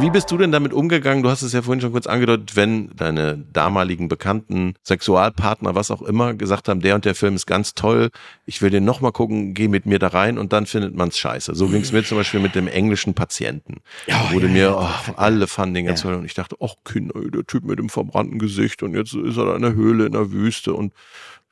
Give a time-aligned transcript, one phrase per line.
[0.00, 1.24] Wie bist du denn damit umgegangen?
[1.24, 6.02] Du hast es ja vorhin schon kurz angedeutet, wenn deine damaligen Bekannten, Sexualpartner, was auch
[6.02, 8.10] immer, gesagt haben, der und der Film ist ganz toll,
[8.46, 11.56] ich will den nochmal gucken, geh mit mir da rein und dann findet man's scheiße.
[11.56, 13.80] So ging es mir zum Beispiel mit dem englischen Patienten.
[14.06, 17.20] Ja, wurde ja, mir, oh, alle fanden den ganz toll und ich dachte, ach Kinder,
[17.28, 20.12] der Typ mit dem verbrannten Gesicht und jetzt ist er da in der Höhle, in
[20.12, 20.92] der Wüste und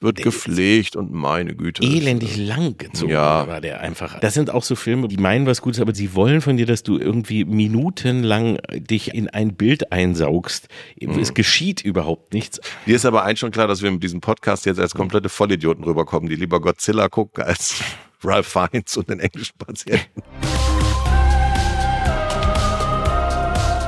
[0.00, 1.82] wird gepflegt und meine Güte.
[1.82, 3.46] elendig lang gezogen Ja.
[3.48, 4.20] war der einfach.
[4.20, 6.82] Das sind auch so Filme, die meinen was Gutes, aber sie wollen von dir, dass
[6.82, 10.68] du irgendwie minutenlang dich in ein Bild einsaugst.
[11.00, 11.18] Mhm.
[11.18, 12.60] Es geschieht überhaupt nichts.
[12.86, 15.82] Dir ist aber eins schon klar, dass wir mit diesem Podcast jetzt als komplette Vollidioten
[15.84, 17.76] rüberkommen, die lieber Godzilla gucken als
[18.22, 20.22] Ralph Fiennes und den englischen Patienten.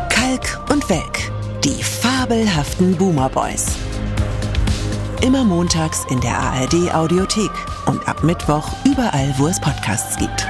[0.08, 1.30] Kalk und Welk.
[1.64, 3.76] Die fabelhaften Boomer Boys.
[5.20, 7.50] Immer montags in der ARD Audiothek
[7.86, 10.46] und ab Mittwoch überall, wo es Podcasts gibt.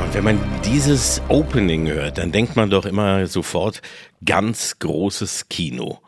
[0.00, 3.82] Und wenn man dieses Opening hört, dann denkt man doch immer sofort
[4.24, 5.98] ganz großes Kino.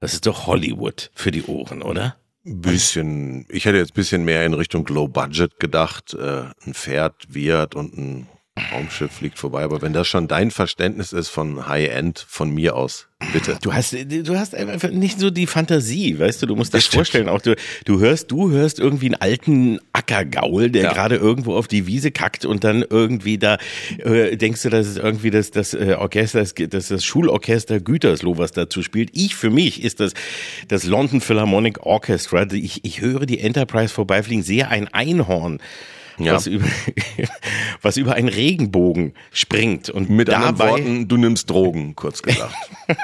[0.00, 2.16] Das ist doch Hollywood für die Ohren, oder?
[2.42, 6.12] Bisschen, ich hätte jetzt ein bisschen mehr in Richtung Low Budget gedacht.
[6.12, 8.26] Äh, ein Pferd wiehert und ein
[8.70, 9.64] Raumschiff fliegt vorbei.
[9.64, 13.58] Aber wenn das schon dein Verständnis ist von High End, von mir aus, bitte.
[13.62, 16.94] Du hast, du hast einfach nicht so die Fantasie, weißt du, du musst Das stimmt.
[16.94, 20.92] vorstellen, auch du, du hörst, du hörst irgendwie einen alten Ackergaul, der Ja.
[20.92, 23.58] gerade irgendwo auf die Wiese kackt und dann irgendwie da,
[23.98, 28.38] äh, denkst du, das ist irgendwie das, das äh, Orchester, das, das, das Schulorchester Gütersloh,
[28.38, 29.10] was dazu spielt.
[29.12, 30.12] Ich, für mich ist das,
[30.68, 32.46] das London Philharmonic Orchestra.
[32.52, 35.60] Ich, ich höre die Enterprise vorbeifliegen, sehe ein Einhorn.
[36.16, 36.34] Ja.
[36.34, 36.64] Was, über,
[37.82, 42.54] was über einen Regenbogen springt und Mit anderen dabei, Worten, du nimmst Drogen, kurz gesagt.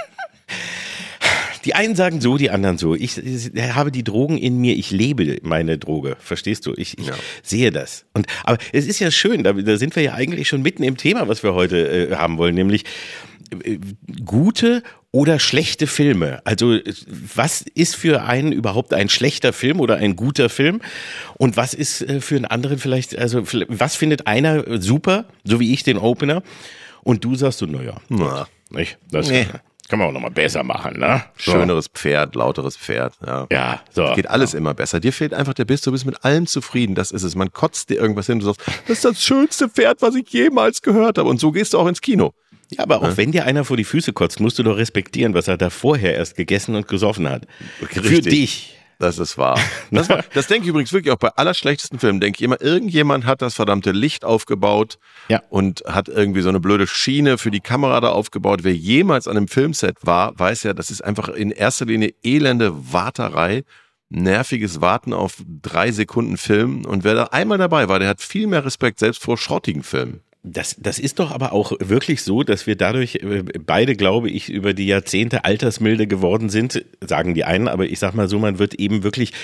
[1.66, 2.94] Die einen sagen so, die anderen so.
[2.94, 6.16] Ich, ich habe die Drogen in mir, ich lebe meine Droge.
[6.18, 6.72] Verstehst du?
[6.76, 7.14] Ich, ich Ja.
[7.42, 8.06] sehe das.
[8.14, 10.96] Und aber es ist ja schön, da, da sind wir ja eigentlich schon mitten im
[10.96, 12.84] Thema, was wir heute äh, haben wollen, nämlich
[13.64, 13.78] äh,
[14.24, 14.82] gute
[15.12, 16.40] oder schlechte Filme.
[16.46, 16.78] Also
[17.36, 20.80] was ist für einen überhaupt ein schlechter Film oder ein guter Film?
[21.36, 25.74] Und was ist äh, für einen anderen vielleicht, also was findet einer super, so wie
[25.74, 26.42] ich den Opener?
[27.02, 28.46] Und du sagst so, naja, Na.
[28.70, 28.96] nicht?
[29.10, 29.46] Das Nee.
[29.90, 31.24] Kann man auch nochmal besser machen, ne?
[31.36, 31.52] So.
[31.52, 33.14] Schöneres Pferd, lauteres Pferd.
[33.26, 33.46] Ja.
[33.50, 34.12] Ja, so.
[34.14, 35.00] Geht alles immer besser.
[35.00, 36.94] Dir fehlt einfach der Biss, du bist mit allem zufrieden.
[36.94, 37.34] Das ist es.
[37.34, 40.80] Man kotzt dir irgendwas hin, du sagst, das ist das schönste Pferd, was ich jemals
[40.80, 41.28] gehört habe.
[41.28, 42.32] Und so gehst du auch ins Kino.
[42.70, 45.48] Ja, aber auch wenn dir einer vor die Füße kotzt, musst du doch respektieren, was
[45.48, 47.48] er da vorher erst gegessen und gesoffen hat.
[47.80, 48.32] Für Richtig.
[48.32, 48.79] dich.
[49.00, 49.58] Das ist wahr.
[49.90, 52.20] Das, war, das denke ich übrigens wirklich auch bei allerschlechtesten Filmen.
[52.20, 55.42] Denke ich immer, irgendjemand hat das verdammte Licht aufgebaut Ja.
[55.48, 58.60] und hat irgendwie so eine blöde Schiene für die Kamera da aufgebaut.
[58.62, 62.92] Wer jemals an einem Filmset war, weiß ja, das ist einfach in erster Linie elende
[62.92, 63.64] Warterei,
[64.10, 66.84] nerviges Warten auf drei Sekunden Film.
[66.84, 70.20] Und wer da einmal dabei war, der hat viel mehr Respekt selbst vor schrottigen Filmen.
[70.42, 74.48] Das, das ist doch aber auch wirklich so, dass wir dadurch äh, beide, glaube ich,
[74.48, 78.58] über die Jahrzehnte altersmilde geworden sind, sagen die einen, aber ich sag mal so, man
[78.58, 79.34] wird eben wirklich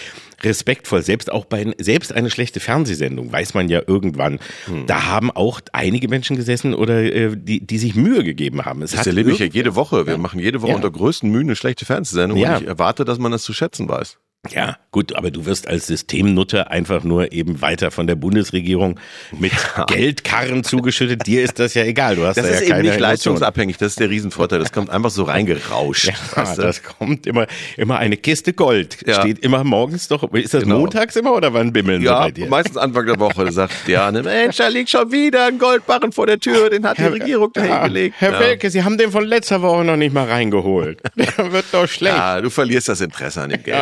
[0.42, 1.02] respektvoll.
[1.02, 4.38] Selbst auch bei, selbst eine schlechte Fernsehsendung weiß man ja irgendwann.
[4.64, 4.86] Hm.
[4.86, 8.80] Da haben auch einige Menschen gesessen oder äh, die, die sich Mühe gegeben haben.
[8.80, 10.06] Es Das erlebe ich ja jede Woche.
[10.06, 10.76] Wir machen jede Woche Ja.
[10.76, 12.56] unter größten Mühen eine schlechte Fernsehsendung Ja.
[12.56, 14.16] und ich erwarte, dass man das zu schätzen weiß.
[14.52, 18.98] Ja, gut, aber du wirst als Systemnutter einfach nur eben weiter von der Bundesregierung
[19.38, 19.52] mit
[19.88, 21.26] Geldkarren zugeschüttet.
[21.26, 22.16] Dir ist das ja egal.
[22.16, 24.58] Du hast Das da ist ja eben keine nicht leistungsabhängig, das ist der Riesenvorteil.
[24.58, 26.06] Das kommt einfach so reingerauscht.
[26.06, 26.62] Ja, weißt du?
[26.62, 27.46] das kommt immer,
[27.76, 28.98] immer eine Kiste Gold.
[29.06, 29.20] Ja.
[29.20, 30.30] Steht immer morgens doch.
[30.32, 30.78] Ist das Genau.
[30.80, 32.46] montags immer oder wann bimmeln sie ja bei dir?
[32.48, 36.38] meistens Anfang der Woche sagt Diane, Mensch, da liegt schon wieder ein Goldbarren vor der
[36.38, 38.16] Tür, den hat die Regierung da Ja, hingelegt.
[38.18, 38.40] Herr ja.
[38.40, 41.00] Welke, Sie haben den von letzter Woche noch nicht mal reingeholt.
[41.16, 42.16] Der wird doch schlecht.
[42.16, 43.76] Ja, du verlierst das Interesse an dem Geld.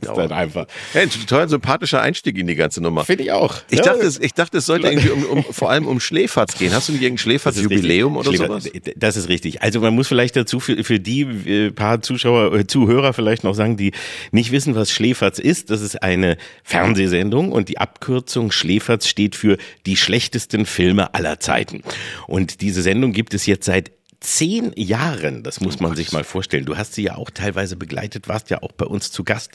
[0.00, 0.28] Ist Dauer.
[0.28, 0.66] dann einfach.
[0.92, 3.04] Hey, ein total sympathischer Einstieg in die ganze Nummer.
[3.04, 3.56] Finde ich auch.
[3.70, 3.84] Ich Ja.
[3.84, 6.72] dachte, es, ich dachte, es sollte irgendwie um, um, vor allem um Schläferz gehen.
[6.74, 8.46] Hast du nicht irgendein Schläferz-Jubiläum oder richtig.
[8.46, 8.64] sowas?
[8.66, 9.62] Schläfer- Das ist richtig.
[9.62, 13.54] Also man muss vielleicht dazu für, für die äh, paar Zuschauer, äh, Zuhörer vielleicht noch
[13.54, 13.92] sagen, die
[14.32, 15.70] nicht wissen, was Schläferz ist.
[15.70, 21.82] Das ist eine Fernsehsendung und die Abkürzung Schläferz steht für die schlechtesten Filme aller Zeiten.
[22.26, 26.66] Und diese Sendung gibt es jetzt seit zehn Jahren, das muss man sich mal vorstellen.
[26.66, 29.52] Du hast sie ja auch teilweise begleitet, warst ja auch bei uns zu Gast.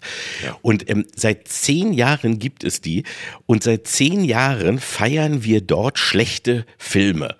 [0.64, 3.04] Und ähm, seit zehn Jahren gibt es die
[3.46, 7.36] und seit zehn Jahren feiern wir dort schlechte Filme.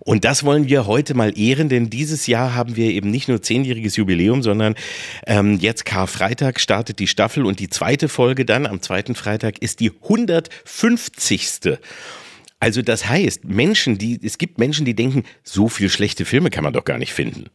[0.00, 3.40] Und das wollen wir heute mal ehren, denn dieses Jahr haben wir eben nicht nur
[3.40, 4.74] zehnjähriges Jubiläum, sondern
[5.26, 9.78] ähm, jetzt Karfreitag startet die Staffel und die zweite Folge dann am zweiten Freitag ist
[9.78, 11.78] die 150.
[12.64, 16.64] Also das heißt, Menschen, die, es gibt Menschen, die denken, so viel schlechte Filme kann
[16.64, 17.46] man doch gar nicht finden.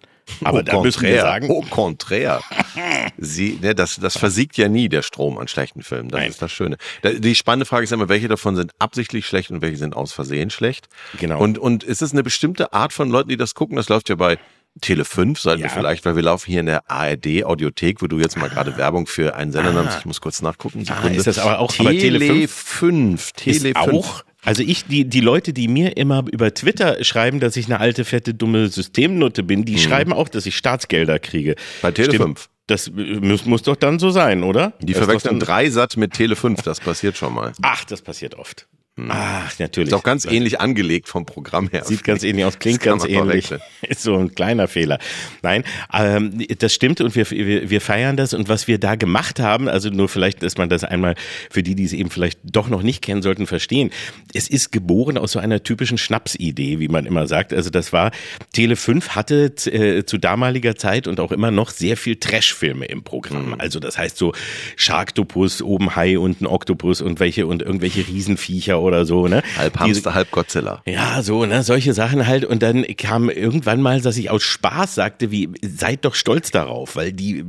[0.44, 2.42] Aber au da müssen wir sagen, Au contraire.
[3.18, 6.10] Sie, ne, das, das versiegt ja nie, der Strom an schlechten Filmen.
[6.10, 6.30] Das Nein.
[6.30, 6.78] ist das Schöne.
[7.02, 10.14] Da- Die spannende Frage ist immer, welche davon sind absichtlich schlecht und welche sind aus
[10.14, 10.88] Versehen schlecht.
[11.20, 11.40] Genau.
[11.40, 13.76] Und, und ist es eine bestimmte Art von Leuten, die das gucken?
[13.76, 14.38] Das läuft ja bei
[14.82, 15.74] Tele 5, sollten wir Ja.
[15.74, 19.08] vielleicht, weil wir laufen hier in der ARD Audiothek, wo du jetzt mal gerade Werbung
[19.08, 19.98] für einen Sender nennst.
[20.00, 20.86] Ich muss kurz nachgucken.
[20.86, 21.10] Sekunde.
[21.10, 21.18] Ah.
[21.18, 23.32] ist das aber auch- aber Tele, Tele 5.
[23.32, 23.78] Tele ist 5.
[23.78, 27.80] auch, also ich, die, die Leute, die mir immer über Twitter schreiben, dass ich eine
[27.80, 31.52] alte, fette, dumme Systemnutte bin, die schreiben auch, dass ich Staatsgelder kriege.
[31.52, 31.82] Mhm.
[31.82, 32.40] Bei Tele Stimmt.
[32.40, 32.50] 5.
[32.68, 34.74] Das äh, muss, muss doch dann so sein, oder?
[34.80, 37.52] Die Das verwechseln Dreisat mit Tele 5, das passiert schon mal.
[37.62, 38.68] Ach, das passiert oft.
[39.10, 39.90] Ach, natürlich.
[39.90, 41.84] Ist auch ganz ähnlich angelegt vom Programm her.
[41.86, 43.54] Sieht ganz ähnlich aus, klingt ganz ähnlich.
[43.82, 45.00] Ist so ein kleiner Fehler.
[45.42, 45.64] Nein,
[45.94, 48.34] ähm, das stimmt und wir, wir, wir feiern das.
[48.34, 51.16] Und was wir da gemacht haben, also nur vielleicht, dass man das einmal
[51.50, 53.92] für die, die es eben vielleicht doch noch nicht kennen sollten, verstehen.
[54.34, 57.54] Es ist geboren aus so einer typischen Schnapsidee, wie man immer sagt.
[57.54, 58.12] Also das war,
[58.54, 63.04] Tele 5 hatte äh, zu damaliger Zeit und auch immer noch sehr viel Trashfilme im
[63.04, 63.56] Programm.
[63.58, 64.34] Also das heißt so
[64.76, 69.28] Sharktopus, oben Hai, unten Oktopus und welche und irgendwelche Riesenviecher oder so.
[69.30, 69.42] Ne?
[69.58, 70.82] Halb Diese- Hamster, halb Godzilla.
[70.86, 72.44] ja, so, ne, solche Sachen halt.
[72.44, 76.98] Und dann kam irgendwann mal, dass ich aus Spaß sagte, wie, seid doch stolz darauf,
[76.98, 77.46] weil die,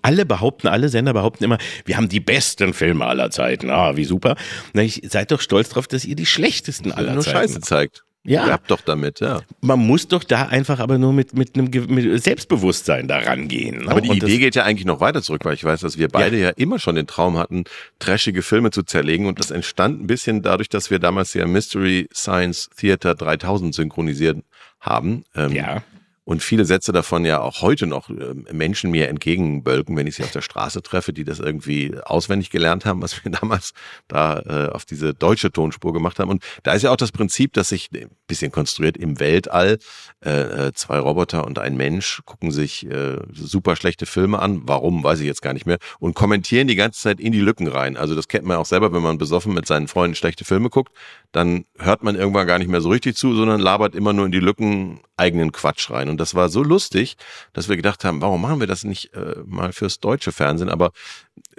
[0.00, 3.68] alle behaupten, alle Sender behaupten immer, wir haben die besten Filme aller Zeiten.
[3.70, 4.36] Ah, wie super.
[4.72, 8.04] Na, ich, seid doch stolz darauf, dass ihr die schlechtesten aller Nur Zeiten Scheiße zeigt.
[8.24, 8.46] Ja.
[8.48, 9.40] Habt doch damit, ja.
[9.60, 13.84] Man muss doch da einfach aber nur mit, mit einem mit Selbstbewusstsein da rangehen.
[13.84, 13.90] Ne?
[13.90, 16.08] Aber die Und Idee geht ja eigentlich noch weiter zurück, weil ich weiß, dass wir
[16.08, 16.50] beide ja.
[16.50, 17.64] immer schon den Traum hatten,
[17.98, 19.26] trashige Filme zu zerlegen.
[19.26, 24.38] Und das entstand ein bisschen dadurch, dass wir damals ja Mystery Science Theater 3000 synchronisiert
[24.80, 25.24] haben.
[25.34, 25.82] Ähm, Ja.
[26.28, 30.24] Und viele Sätze davon ja auch heute noch ähm, Menschen mir entgegenbölken, wenn ich sie
[30.24, 33.72] auf der Straße treffe, die das irgendwie auswendig gelernt haben, was wir damals
[34.08, 36.28] da äh, auf diese deutsche Tonspur gemacht haben.
[36.28, 39.78] Und da ist ja auch das Prinzip, dass sich ein bisschen konstruiert im Weltall
[40.22, 44.60] äh, äh, zwei Roboter und ein Mensch gucken sich äh, super schlechte Filme an.
[44.64, 45.78] Warum, weiß ich jetzt gar nicht mehr.
[45.98, 47.96] Und kommentieren die ganze Zeit in die Lücken rein.
[47.96, 50.92] Also das kennt man auch selber, wenn man besoffen mit seinen Freunden schlechte Filme guckt,
[51.32, 54.32] dann hört man irgendwann gar nicht mehr so richtig zu, sondern labert immer nur in
[54.32, 56.08] die Lücken eigenen Quatsch rein.
[56.08, 57.16] Und das war so lustig,
[57.52, 60.70] dass wir gedacht haben, warum machen wir das nicht äh, mal fürs deutsche Fernsehen?
[60.70, 60.92] Aber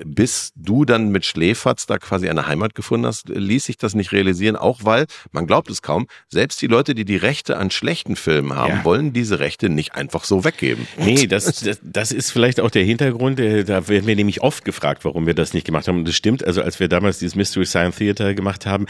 [0.05, 4.11] bis du dann mit Schläferz da quasi eine Heimat gefunden hast, ließ sich das nicht
[4.11, 8.15] realisieren, auch weil, man glaubt es kaum, selbst die Leute, die die Rechte an schlechten
[8.15, 8.83] Filmen haben, Ja.
[8.85, 10.87] wollen diese Rechte nicht einfach so weggeben.
[10.99, 13.39] Nee, das, das, das ist vielleicht auch der Hintergrund.
[13.39, 15.99] äh, Da werden wir nämlich oft gefragt, warum wir das nicht gemacht haben.
[15.99, 16.43] Und das stimmt.
[16.43, 18.85] Also als wir damals dieses Mystery Science Theater gemacht haben,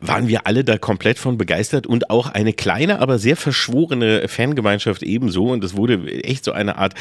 [0.00, 5.02] waren wir alle da komplett von begeistert und auch eine kleine, aber sehr verschworene Fangemeinschaft
[5.02, 5.46] ebenso.
[5.50, 6.94] Und das wurde echt so eine Art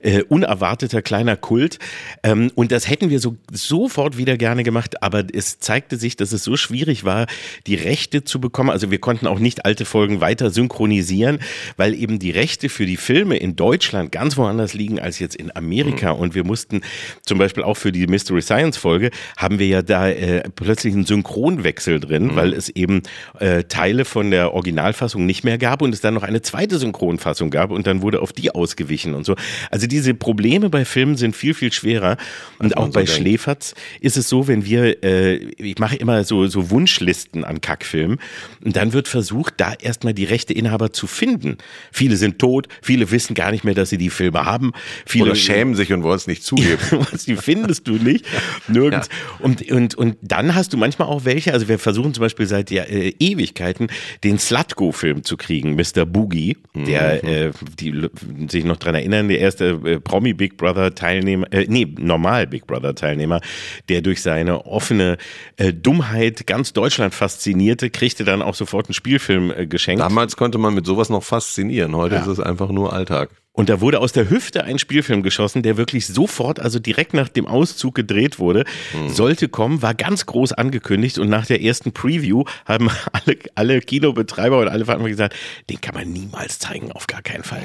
[0.00, 1.78] äh, unerwarteter kleiner Kult.
[2.22, 5.02] Ähm, und das hätten wir so sofort wieder gerne gemacht.
[5.02, 7.26] Aber es zeigte sich, dass es so schwierig war,
[7.66, 8.70] die Rechte zu bekommen.
[8.70, 11.38] Also wir konnten auch nicht alte Folgen weiter synchronisieren,
[11.76, 15.54] weil eben die Rechte für die Filme in Deutschland ganz woanders liegen als jetzt in
[15.54, 16.10] Amerika.
[16.10, 16.82] Und wir mussten
[17.24, 21.06] zum Beispiel auch für die Mystery Science Folge haben wir ja da äh, plötzlich einen
[21.06, 23.02] Synchronwechsel drin, weil es eben
[23.38, 27.50] äh, Teile von der Originalfassung nicht mehr gab und es dann noch eine zweite Synchronfassung
[27.50, 29.36] gab und dann wurde auf die ausgewichen und so.
[29.70, 32.16] Also diese Probleme bei Filmen sind viel, viel schwerer.
[32.58, 33.06] Und auch bei.
[33.06, 38.18] Schläferz ist es so, wenn wir, äh, ich mache immer so, so Wunschlisten an Kackfilmen
[38.64, 41.58] und dann wird versucht, da erstmal die Rechteinhaber zu finden.
[41.92, 44.72] Viele sind tot, viele wissen gar nicht mehr, dass sie die Filme haben.
[45.04, 46.78] Viele Oder schämen sich und wollen es nicht zugeben.
[47.26, 48.24] die findest du nicht
[48.68, 49.08] nirgends
[49.38, 52.70] und und und dann hast du manchmal auch welche also wir versuchen zum Beispiel seit
[52.70, 53.88] ja, äh, Ewigkeiten
[54.24, 56.04] den Slutgo Film zu kriegen Mr.
[56.04, 58.08] Boogie der äh, die
[58.48, 62.66] sich noch dran erinnern der erste äh, Promi Big Brother Teilnehmer äh, nee normal Big
[62.66, 63.40] Brother Teilnehmer
[63.88, 65.16] der durch seine offene
[65.56, 70.58] äh, Dummheit ganz Deutschland faszinierte kriegte dann auch sofort einen Spielfilm äh, geschenkt Damals konnte
[70.58, 71.96] man mit sowas noch faszinieren.
[71.96, 73.30] Heute ist es einfach nur Alltag.
[73.56, 77.28] Und da wurde aus der Hüfte ein Spielfilm geschossen, der wirklich sofort, also direkt nach
[77.30, 78.64] dem Auszug gedreht wurde,
[79.08, 84.58] sollte kommen, war ganz groß angekündigt und nach der ersten Preview haben alle, alle Kinobetreiber
[84.60, 85.36] und alle Veranstalter gesagt,
[85.70, 87.62] den kann man niemals zeigen, auf gar keinen Fall.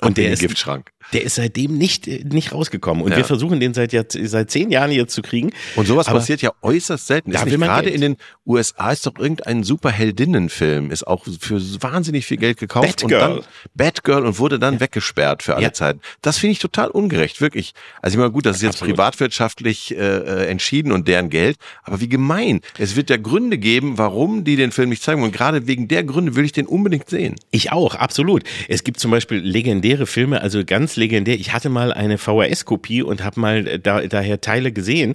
[0.00, 0.92] Und der ist, Giftschrank.
[1.12, 3.02] der ist seitdem nicht, äh, nicht rausgekommen.
[3.02, 3.16] Und Ja.
[3.16, 5.50] wir versuchen den seit, seit zehn Jahren jetzt zu kriegen.
[5.74, 7.32] Und sowas Aber- passiert ja äußerst selten.
[7.32, 12.36] Da Ist gerade in den USA ist doch irgendein Superheldinnenfilm, ist auch für wahnsinnig viel
[12.36, 13.22] Geld gekauft Batgirl.
[13.32, 14.99] und dann Batgirl und wurde dann weggeschmissen.
[15.00, 15.72] Weggesperrt für alle Ja.
[15.72, 16.00] Zeiten.
[16.22, 17.72] Das finde ich total ungerecht, wirklich.
[18.02, 18.96] Also ich meine, gut, das ist jetzt Absolut.
[18.96, 22.60] privatwirtschaftlich äh, äh, entschieden und deren Geld, aber wie gemein.
[22.78, 25.22] Es wird ja Gründe geben, warum die den Film nicht zeigen.
[25.22, 27.36] Und gerade wegen der Gründe will ich den unbedingt sehen.
[27.50, 28.44] Ich auch, absolut.
[28.68, 31.34] Es gibt zum Beispiel legendäre Filme, also ganz legendär.
[31.36, 35.14] Ich hatte mal eine VHS-Kopie und habe mal äh, da, daher Teile gesehen.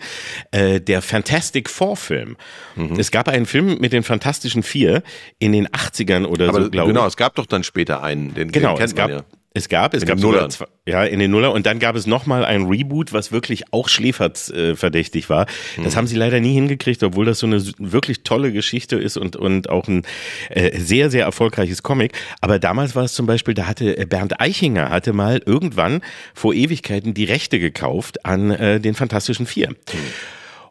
[0.51, 2.37] Äh, der Fantastic Four-Film.
[2.75, 2.99] Mhm.
[2.99, 5.03] Es gab einen Film mit den Fantastischen Vier
[5.39, 7.07] in den 80ern oder Aber so, glaube genau, ich.
[7.09, 9.25] es gab doch dann später einen, den, Genau, den kennt es gab, man ja.
[9.55, 10.49] Es gab, es In gab den sogar
[10.85, 13.89] ja in den Nuller und dann gab es noch mal ein Reboot, was wirklich auch
[13.89, 15.47] Schläferz äh, verdächtig war.
[15.81, 15.97] Das Mhm.
[15.97, 19.69] haben sie leider nie hingekriegt, obwohl das so eine wirklich tolle Geschichte ist und und
[19.69, 20.03] auch ein
[20.49, 22.11] äh, sehr sehr erfolgreiches Comic.
[22.41, 26.01] Aber damals war es zum Beispiel, da hatte äh, Bernd Eichinger hatte mal irgendwann
[26.33, 29.73] vor Ewigkeiten die Rechte gekauft an äh, den Fantastischen Vier.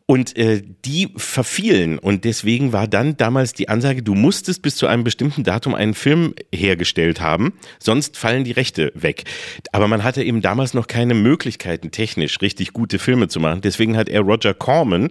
[0.06, 4.86] Und äh, die verfielen und deswegen war dann damals die Ansage, du musstest bis zu
[4.86, 9.24] einem bestimmten Datum einen Film hergestellt haben, sonst fallen die Rechte weg.
[9.72, 13.62] Aber man hatte eben damals noch keine Möglichkeiten, technisch richtig gute Filme zu machen.
[13.62, 15.08] Deswegen hat er Roger Corman,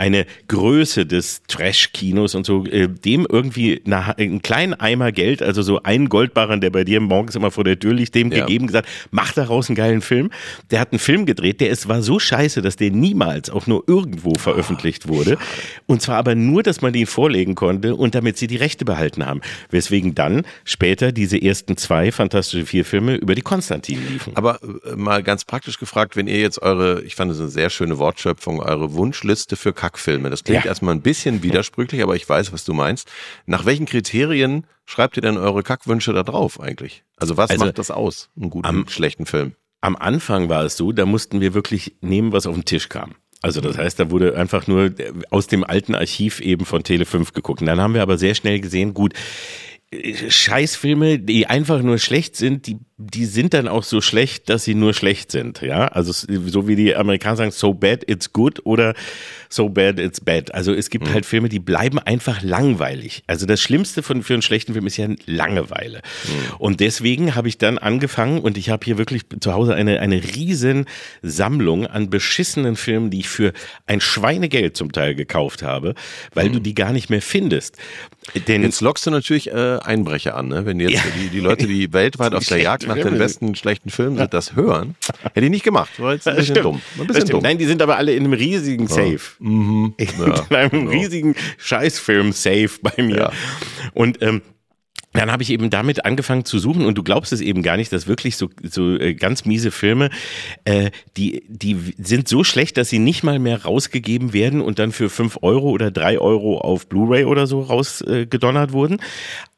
[0.00, 5.60] eine Größe des Trash-Kinos und so, äh, dem irgendwie nach, einen kleinen Eimer Geld, also
[5.60, 8.40] so einen Goldbarren, der bei dir morgens immer vor der Tür liegt, dem Ja.
[8.40, 10.30] gegeben, gesagt, mach daraus einen geilen Film.
[10.70, 13.84] Der hat einen Film gedreht, der ist, war so scheiße, dass der niemals auch nur
[13.86, 15.36] irgendwo veröffentlicht wurde.
[15.86, 19.26] Und zwar aber nur, dass man den vorlegen konnte und damit sie die Rechte behalten
[19.26, 19.42] haben.
[19.70, 24.34] Weswegen dann später diese ersten zwei Fantastische Vier Filme über die Konstantin liefen.
[24.36, 27.68] Aber äh, mal ganz praktisch gefragt, wenn ihr jetzt eure, ich fand das eine sehr
[27.68, 30.68] schöne Wortschöpfung, eure Wunschliste für Kackfilme, das klingt Ja.
[30.70, 33.10] erstmal ein bisschen widersprüchlich, aber ich weiß, was du meinst.
[33.46, 37.02] Nach welchen Kriterien schreibt ihr denn eure Kackwünsche da drauf eigentlich?
[37.16, 39.54] Also was Also, macht das aus, einen guten, am- schlechten Film?
[39.80, 43.14] Am Anfang war es so, da mussten wir wirklich nehmen, was auf den Tisch kam.
[43.42, 44.92] Also das heißt, da wurde einfach nur
[45.30, 47.62] aus dem alten Archiv eben von Tele 5 geguckt.
[47.62, 49.14] Und dann haben wir aber sehr schnell gesehen, gut,
[49.90, 54.64] äh, Scheißfilme, die einfach nur schlecht sind, die, die sind dann auch so schlecht, dass
[54.64, 55.62] sie nur schlecht sind.
[55.62, 58.94] Ja, also so wie die Amerikaner sagen, so bad it's good oder
[59.48, 60.52] so bad it's bad.
[60.54, 63.22] Also es gibt halt Filme, die bleiben einfach langweilig.
[63.26, 66.02] Also das Schlimmste von, für einen schlechten Film ist ja Langeweile.
[66.58, 70.22] Und deswegen habe ich dann angefangen und ich habe hier wirklich zu Hause eine, eine
[70.22, 70.84] riesen
[71.22, 73.52] Sammlung an beschissenen Filmen, die ich für
[73.86, 75.94] ein Schweinegeld zum Teil gekauft habe,
[76.34, 77.78] weil du die gar nicht mehr findest.
[78.46, 80.66] Denn Jetzt lockst du natürlich äh, Einbrecher an, ne?
[80.66, 81.02] Wenn jetzt Ja.
[81.18, 84.54] die, die Leute, die weltweit auf der Jagd nach den besten schlechten Filmen sind, das
[84.56, 85.90] hören, hätte ich nicht gemacht.
[85.98, 86.64] War jetzt ein Das bisschen stimmt.
[86.66, 86.82] dumm.
[87.00, 87.42] Ein bisschen dumm.
[87.42, 89.20] Nein, die sind aber alle in einem riesigen Safe.
[89.38, 89.94] Mhm.
[89.98, 93.16] In einem riesigen Scheißfilm-Safe bei mir.
[93.16, 93.32] Ja.
[93.94, 94.42] Und ähm,
[95.12, 97.92] dann habe ich eben damit angefangen zu suchen und du glaubst es eben gar nicht,
[97.92, 100.08] dass wirklich so, so äh, ganz miese Filme,
[100.64, 104.92] äh, die, die sind so schlecht, dass sie nicht mal mehr rausgegeben werden und dann
[104.92, 108.98] für fünf Euro oder drei Euro auf Blu-ray oder so rausgedonnert äh, wurden,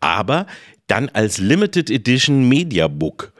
[0.00, 0.46] aber
[0.86, 3.32] dann als Limited Edition Mediabook.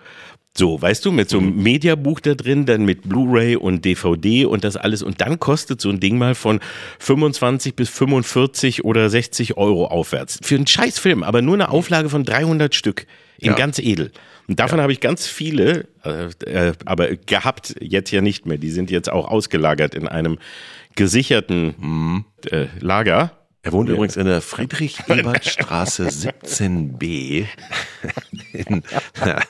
[0.54, 4.64] So, weißt du, mit so einem Mediabuch da drin, dann mit Blu-ray und DVD und
[4.64, 5.02] das alles.
[5.02, 6.61] Und dann kostet so ein Ding mal von
[6.99, 10.38] 25 bis 45 oder 60 Euro aufwärts.
[10.42, 13.06] Für einen Scheißfilm, aber nur eine Auflage von 300 Stück.
[13.38, 13.54] In Ja.
[13.54, 14.12] ganz edel.
[14.46, 18.58] Und davon habe ich ganz viele, äh, äh, aber gehabt jetzt ja nicht mehr.
[18.58, 20.38] Die sind jetzt auch ausgelagert in einem
[20.96, 23.41] gesicherten äh, Lager.
[23.64, 27.47] Er wohnt übrigens in der Friedrich-Ebert-Straße 17b.
[28.52, 28.83] In,
[29.25, 29.40] ja,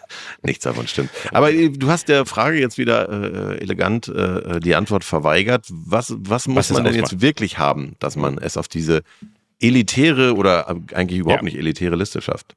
[0.43, 1.09] nichts davon stimmt.
[1.33, 5.67] Aber äh, du hast der Frage jetzt wieder äh, elegant äh, die Antwort verweigert.
[5.71, 7.13] Was, was muss Was man denn ausmacht.
[7.13, 9.03] jetzt wirklich haben, dass man es auf diese
[9.61, 11.45] elitäre oder eigentlich überhaupt Ja.
[11.47, 12.55] nicht elitäre Liste schafft?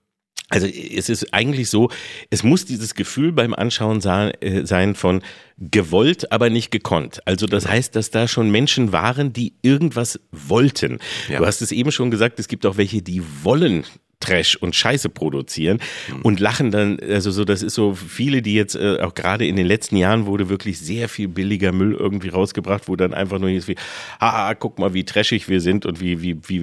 [0.50, 1.90] Also es ist eigentlich so,
[2.30, 5.22] es muss dieses Gefühl beim Anschauen sein, äh, sein von
[5.58, 7.26] gewollt, aber nicht gekonnt.
[7.26, 11.00] Also das heißt, dass da schon Menschen waren, die irgendwas wollten.
[11.30, 11.40] Ja.
[11.40, 13.86] Du hast es eben schon gesagt, es gibt auch welche, die wollen
[14.20, 15.80] Trash und Scheiße produzieren
[16.24, 19.56] und lachen dann, also so, das ist so viele, die jetzt äh, auch gerade in
[19.56, 23.50] den letzten Jahren wurde wirklich sehr viel billiger Müll irgendwie rausgebracht, wo dann einfach nur
[23.50, 23.76] hieß wie,
[24.20, 26.60] ah, guck mal, wie trashig wir sind und wie, wie, wie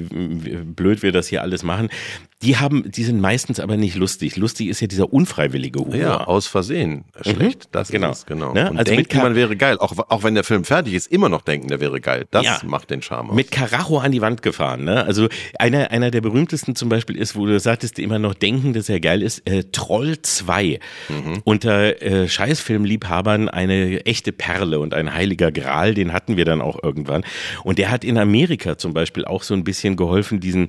[0.65, 1.89] blöd wir das hier alles machen.
[2.43, 4.37] Die haben, die sind meistens aber nicht lustig.
[4.37, 5.95] Lustig ist ja dieser unfreiwillige Humor.
[5.95, 7.69] Ja, aus Versehen schlecht.
[7.73, 8.11] Das Genau.
[8.11, 8.53] ist es, genau.
[8.53, 8.71] Ne?
[8.71, 9.79] Und Also mit denken, man wäre geil.
[9.79, 12.27] Auch, auch wenn der Film fertig ist, immer noch denken, der wäre geil.
[12.31, 12.61] Das Ja.
[12.65, 13.37] macht den Charme aus.
[13.37, 14.85] Mit Karacho an die Wand gefahren.
[14.85, 15.05] Ne?
[15.05, 18.89] Also einer, einer der berühmtesten zum Beispiel ist, wo du sagtest, immer noch denken, dass
[18.89, 20.81] er geil ist, äh, Troll 2.
[21.45, 26.83] Unter äh, Scheißfilmliebhabern eine echte Perle und ein heiliger Gral, den hatten wir dann auch
[26.83, 27.25] irgendwann.
[27.65, 30.69] Und der hat in Amerika zum Beispiel auch so ein bisschen geholfen, diesen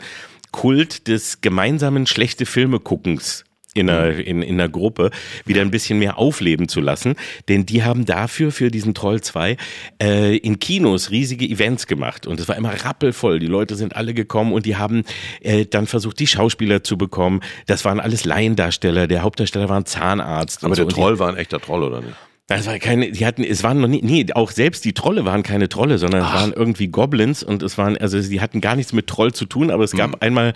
[0.53, 3.43] Kult des gemeinsamen schlechte Filme guckens
[3.73, 5.11] in einer, in, in einer Gruppe
[5.45, 7.15] wieder ein bisschen mehr aufleben zu lassen.
[7.49, 9.57] Denn die haben dafür, für diesen Troll 2,
[10.01, 12.27] äh, in Kinos riesige Events gemacht.
[12.27, 13.39] Und es war immer rappelvoll.
[13.39, 15.03] Die Leute sind alle gekommen und die haben
[15.41, 17.41] äh, dann versucht, die Schauspieler zu bekommen.
[17.65, 19.07] Das waren alles Laiendarsteller.
[19.07, 20.63] Der Hauptdarsteller war ein Zahnarzt.
[20.63, 20.91] Aber der so.
[20.91, 22.15] Troll war ein echter Troll, oder nicht?
[22.47, 25.43] Das war keine, die hatten, es waren noch nie, nee, auch selbst die Trolle waren
[25.43, 28.91] keine Trolle, sondern es waren irgendwie Goblins und es waren, also die hatten gar nichts
[28.91, 30.17] mit Troll zu tun, aber es gab Mhm.
[30.19, 30.53] einmal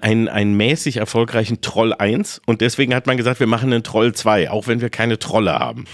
[0.00, 4.14] einen, einen mäßig erfolgreichen Troll 1 und deswegen hat man gesagt, wir machen einen Troll
[4.14, 5.84] 2, auch wenn wir keine Trolle haben.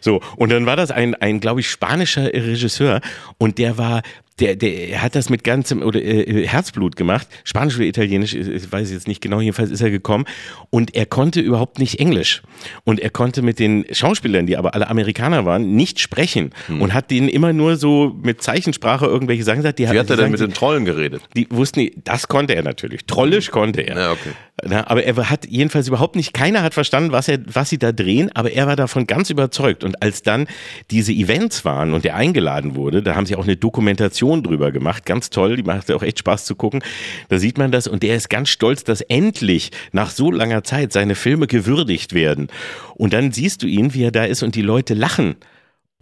[0.00, 3.00] So, und dann war das ein, ein glaube ich, spanischer Regisseur
[3.38, 4.02] und der war,
[4.40, 8.48] der, der er hat das mit ganzem oder äh, Herzblut gemacht, Spanisch oder Italienisch, ich,
[8.48, 10.24] ich weiß jetzt nicht genau, jedenfalls ist er gekommen
[10.70, 12.42] und er konnte überhaupt nicht Englisch
[12.84, 17.10] und er konnte mit den Schauspielern, die aber alle Amerikaner waren, nicht sprechen und hat
[17.10, 19.78] denen immer nur so mit Zeichensprache irgendwelche Sachen gesagt.
[19.78, 19.94] Die Hm.
[19.94, 21.22] Wie hat er denn sagen mit den Trollen geredet?
[21.36, 23.06] die wussten, das konnte er natürlich.
[23.24, 23.96] Trollisch konnte er.
[23.96, 24.30] Ja, okay.
[24.62, 27.90] Na, aber er hat jedenfalls überhaupt nicht, keiner hat verstanden, was er, was sie da
[27.90, 29.82] drehen, aber er war davon ganz überzeugt.
[29.82, 30.46] Und als dann
[30.90, 35.04] diese Events waren und er eingeladen wurde, da haben sie auch eine Dokumentation drüber gemacht,
[35.06, 36.82] ganz toll, die machte auch echt Spaß zu gucken.
[37.28, 40.92] Da sieht man das und der ist ganz stolz, dass endlich nach so langer Zeit
[40.92, 42.48] seine Filme gewürdigt werden.
[42.94, 45.36] Und dann siehst du ihn, wie er da ist und die Leute lachen.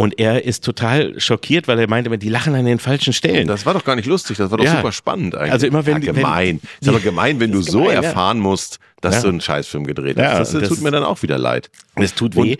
[0.02, 3.46] Und er ist total schockiert, weil er meinte, die lachen an den falschen Stellen.
[3.46, 4.74] Das war doch gar nicht lustig, das war doch Ja.
[4.76, 5.52] super spannend eigentlich.
[5.52, 6.58] Also immer wenn- ja, gemein.
[6.60, 8.02] wenn- ist aber gemein, wenn du so gemein, ja.
[8.08, 9.22] erfahren musst, dass Ja.
[9.22, 10.54] du einen Scheißfilm gedreht Ja, hast.
[10.54, 11.70] Das, das- tut mir dann auch wieder leid.
[11.94, 12.56] Es tut Und weh.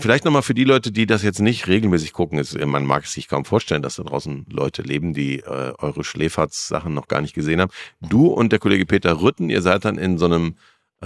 [0.00, 3.12] Vielleicht nochmal für die Leute, die das jetzt nicht regelmäßig gucken, ist, man mag es
[3.12, 7.34] sich kaum vorstellen, dass da draußen Leute leben, die äh, eure Schläferz-Sachen noch gar nicht
[7.34, 7.72] gesehen haben.
[8.00, 10.54] Du und der Kollege Peter Rütten, ihr seid dann in so einem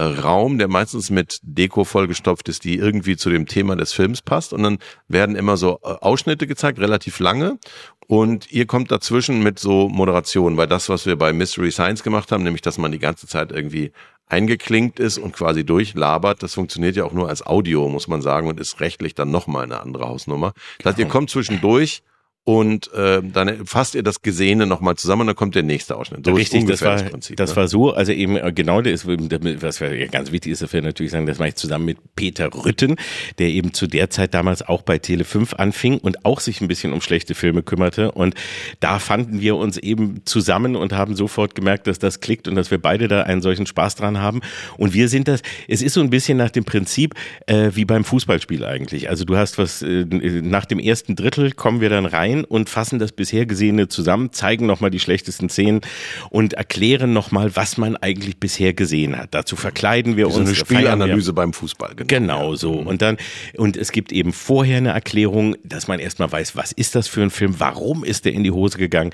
[0.01, 4.53] Raum, der meistens mit Deko vollgestopft ist, die irgendwie zu dem Thema des Films passt.
[4.53, 7.59] Und dann werden immer so äh, Ausschnitte gezeigt, relativ lange.
[8.07, 12.31] Und ihr kommt dazwischen mit so Moderationen, weil das, was wir bei Mystery Science gemacht
[12.31, 13.91] haben, nämlich, dass man die ganze Zeit irgendwie
[14.27, 18.47] eingeklinkt ist und quasi durchlabert, das funktioniert ja auch nur als Audio, muss man sagen,
[18.47, 20.53] und ist rechtlich dann nochmal eine andere Hausnummer.
[20.79, 22.01] Das heißt, ihr kommt zwischendurch
[22.45, 26.25] und äh, dann fasst ihr das Gesehene nochmal zusammen und dann kommt der nächste Ausschnitt.
[26.25, 27.37] So Richtig, das war, Prinzip.
[27.37, 27.55] das ne?
[27.55, 29.79] war so, also eben äh, genau das, was
[30.11, 32.97] ganz wichtig ist, wir natürlich sagen, das mache ich zusammen mit Peter Rütten,
[33.37, 36.67] der eben zu der Zeit damals auch bei Tele 5 anfing und auch sich ein
[36.67, 38.35] bisschen um schlechte Filme kümmerte und
[38.81, 42.71] da fanden wir uns eben zusammen und haben sofort gemerkt, dass das klickt und dass
[42.71, 44.41] wir beide da einen solchen Spaß dran haben
[44.77, 47.13] und wir sind das, es ist so ein bisschen nach dem Prinzip
[47.47, 51.79] äh, wie beim Fußballspiel eigentlich, also du hast was, äh, nach dem ersten Drittel kommen
[51.79, 55.81] wir dann rein und fassen das bisher Gesehene zusammen, zeigen nochmal die schlechtesten Szenen
[56.29, 59.29] und erklären nochmal, was man eigentlich bisher gesehen hat.
[59.33, 60.49] Dazu verkleiden wir so uns.
[60.49, 60.77] eine feiern wir.
[60.77, 61.93] Spielanalyse beim Fußball.
[61.95, 62.07] Genau.
[62.07, 62.71] Genau so.
[62.73, 63.17] Und dann,
[63.57, 67.21] und es gibt eben vorher eine Erklärung, dass man erstmal weiß, was ist das für
[67.21, 69.11] ein Film, warum ist der in die Hose gegangen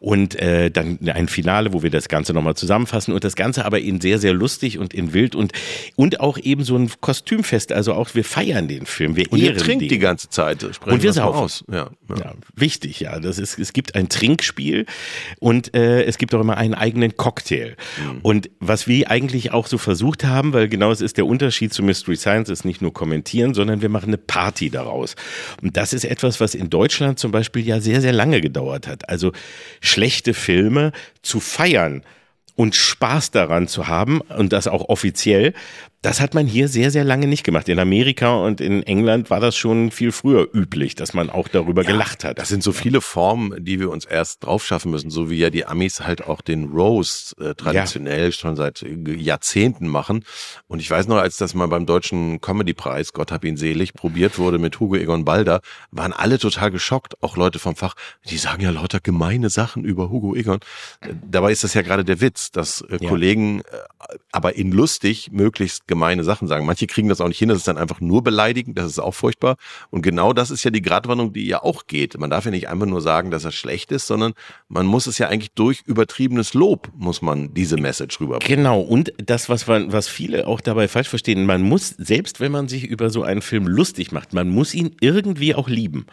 [0.00, 3.80] und äh, dann ein Finale, wo wir das Ganze nochmal zusammenfassen und das Ganze aber
[3.80, 5.52] in sehr, sehr lustig und in wild und,
[5.96, 9.56] und auch eben so ein Kostümfest, also auch wir feiern den Film, wir Und ihr
[9.56, 9.88] trinkt den.
[9.88, 10.62] die ganze Zeit.
[10.62, 11.38] Sprechen Und wir saufen.
[11.38, 11.64] Aus.
[11.70, 12.16] Ja, ja.
[12.16, 12.32] Ja,
[12.62, 13.20] wichtig, ja.
[13.20, 14.86] Das ist, es gibt ein Trinkspiel
[15.38, 17.76] und äh, es gibt auch immer einen eigenen Cocktail.
[18.22, 21.82] Und was wir eigentlich auch so versucht haben, weil genau es ist der Unterschied zu
[21.82, 25.14] Mystery Science, ist nicht nur kommentieren, sondern wir machen eine Party daraus.
[25.60, 29.10] Und das ist etwas, was in Deutschland zum Beispiel ja sehr, sehr lange gedauert hat.
[29.10, 29.32] Also
[29.82, 32.02] schlechte Filme zu feiern
[32.54, 35.54] und Spaß daran zu haben und das auch offiziell,
[36.02, 37.68] das hat man hier sehr, sehr lange nicht gemacht.
[37.68, 41.84] In Amerika und in England war das schon viel früher üblich, dass man auch darüber
[41.84, 42.38] gelacht hat.
[42.40, 45.50] Das sind so viele Formen, die wir uns erst drauf schaffen müssen, so wie ja
[45.50, 50.24] die Amis halt auch den Roast äh, traditionell schon seit äh, Jahrzehnten machen.
[50.66, 54.38] Und ich weiß noch, als das mal beim Deutschen Comedy-Preis, Gott hab ihn selig, probiert
[54.38, 55.60] wurde mit Hugo Egon Balder,
[55.92, 57.94] waren alle total geschockt, auch Leute vom Fach,
[58.28, 60.58] die sagen ja lauter gemeine Sachen über Hugo Egon.
[61.00, 63.08] Äh, Dabei ist das ja gerade der Witz, dass äh, Ja.
[63.08, 63.62] Kollegen äh,
[64.32, 66.64] aber in lustig möglichst gemeine Sachen sagen.
[66.64, 69.12] Manche kriegen das auch nicht hin, das ist dann einfach nur beleidigend, das ist auch
[69.12, 69.56] furchtbar.
[69.90, 72.18] Und genau das ist ja die Gratwanderung, die ja auch geht.
[72.18, 74.32] Man darf ja nicht einfach nur sagen, dass er schlecht ist, sondern
[74.68, 78.56] man muss es ja eigentlich durch übertriebenes Lob, muss man diese Message rüberbringen.
[78.56, 82.52] Genau, und das, was, man, was viele auch dabei falsch verstehen, man muss, selbst wenn
[82.52, 86.06] man sich über so einen Film lustig macht, man muss ihn irgendwie auch lieben.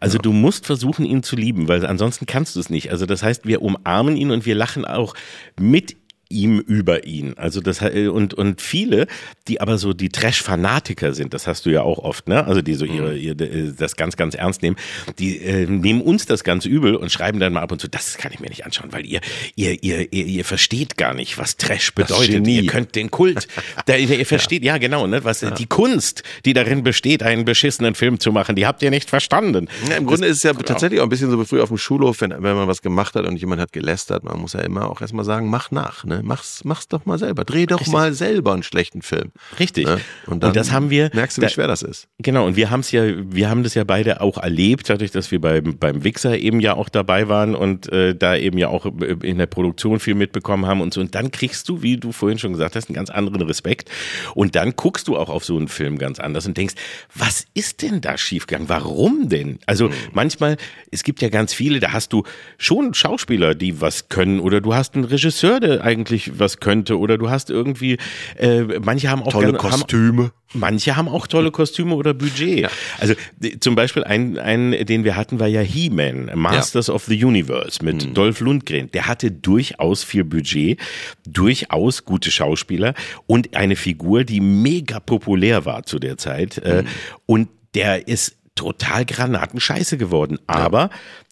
[0.00, 2.90] Also du musst versuchen, ihn zu lieben, weil ansonsten kannst du es nicht.
[2.90, 5.14] Also das heißt, wir umarmen ihn und wir lachen auch
[5.58, 5.99] mit
[6.30, 7.34] ihm über ihn.
[7.36, 9.06] Also das und und viele,
[9.48, 12.46] die aber so die Trash-Fanatiker sind, das hast du ja auch oft, ne?
[12.46, 14.76] Also die so ihre, ihr, das ganz ganz ernst nehmen,
[15.18, 18.16] die äh, nehmen uns das ganz übel und schreiben dann mal ab und zu, das
[18.16, 19.20] kann ich mir nicht anschauen, weil ihr
[19.56, 22.46] ihr ihr ihr, ihr versteht gar nicht, was Trash bedeutet.
[22.46, 23.48] Ihr könnt den Kult,
[23.88, 25.24] der, ihr versteht ja genau, ne?
[25.24, 29.10] Was die Kunst, die darin besteht, einen beschissenen Film zu machen, die habt ihr nicht
[29.10, 29.68] verstanden.
[29.88, 31.78] Ja, Im Grunde ist es ja tatsächlich auch ein bisschen so wie früher auf dem
[31.78, 34.88] Schulhof, wenn, wenn man was gemacht hat und jemand hat gelästert, man muss ja immer
[34.88, 36.04] auch erstmal sagen, mach nach.
[36.04, 36.19] Ne?
[36.22, 36.26] Ne?
[36.28, 37.44] Mach's, mach's doch mal selber.
[37.44, 37.92] Dreh doch Richtig.
[37.92, 39.32] mal selber einen schlechten Film.
[39.58, 39.86] Richtig.
[39.86, 40.00] Ne?
[40.26, 41.10] Und, das haben wir.
[41.14, 42.08] Merkst du, wie da- schwer das ist?
[42.18, 45.30] Genau, und wir haben es ja, wir haben das ja beide auch erlebt, dadurch, dass
[45.30, 48.86] wir beim, beim Wixer eben ja auch dabei waren und äh, da eben ja auch
[48.86, 51.00] äh, in der Produktion viel mitbekommen haben und so.
[51.00, 53.90] Und dann kriegst du, wie du vorhin schon gesagt hast, einen ganz anderen Respekt.
[54.34, 56.74] Und dann guckst du auch auf so einen Film ganz anders und denkst,
[57.14, 58.68] was ist denn da schiefgegangen?
[58.68, 59.58] Warum denn?
[59.66, 59.94] Also Mhm.
[60.12, 60.56] manchmal,
[60.90, 62.24] es gibt ja ganz viele, da hast du
[62.58, 67.18] schon Schauspieler, die was können, oder du hast einen Regisseur, der eigentlich was könnte, oder
[67.18, 67.98] du hast irgendwie,
[68.36, 70.32] äh, manche haben auch Tolle gerne- haben, Kostüme.
[70.52, 72.68] Manche haben auch tolle Kostüme oder Budget.
[72.98, 77.24] Also d- zum Beispiel ein, ein, den wir hatten, war ja He-Man, Masters of the
[77.24, 78.90] Universe mit Dolph Lundgren.
[78.90, 80.80] Der hatte durchaus viel Budget,
[81.24, 82.94] durchaus gute Schauspieler
[83.26, 86.58] und eine Figur, die mega populär war zu der Zeit.
[86.58, 86.82] Äh,
[87.26, 90.38] und der ist total granatenscheiße geworden.
[90.48, 90.90] Aber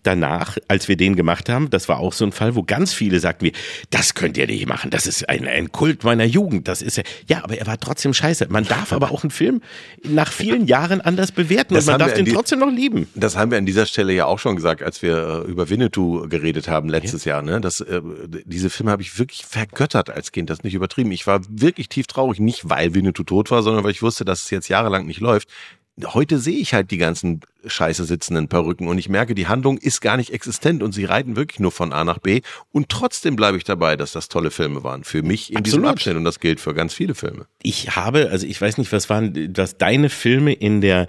[0.09, 3.21] danach, als wir den gemacht haben, das war auch so ein Fall, wo ganz viele
[3.21, 3.53] sagten wie,
[3.91, 7.03] das könnt ihr nicht machen, das ist ein, ein Kult meiner Jugend, das ist ja,
[7.29, 8.47] ja, aber er war trotzdem scheiße.
[8.49, 9.61] Man darf aber auch einen Film
[10.03, 13.07] nach vielen Jahren anders bewerten Das und man darf den die- trotzdem noch lieben.
[13.15, 16.27] Das haben wir an dieser Stelle ja auch schon gesagt, als wir äh, über Winnetou
[16.29, 17.43] geredet haben letztes Jahr.
[17.43, 17.61] Ne?
[17.61, 18.01] Das, äh,
[18.47, 21.13] diese Filme habe ich wirklich vergöttert als Kind, das ist nicht übertrieben.
[21.13, 24.45] Ich war wirklich tief traurig, nicht weil Winnetou tot war, sondern weil ich wusste, dass
[24.45, 25.49] es jetzt jahrelang nicht läuft.
[26.07, 30.01] Heute sehe ich halt die ganzen scheiße sitzenden Perücken und ich merke, die Handlung ist
[30.01, 33.57] gar nicht existent und sie reiten wirklich nur von A nach B und trotzdem bleibe
[33.59, 35.05] ich dabei, dass das tolle Filme waren.
[35.05, 35.91] Für mich in diesem Absolut.
[35.91, 37.47] Abschnitt und das gilt für ganz viele Filme.
[37.63, 41.07] Ich habe, also ich weiß nicht, was waren, was deine Filme in der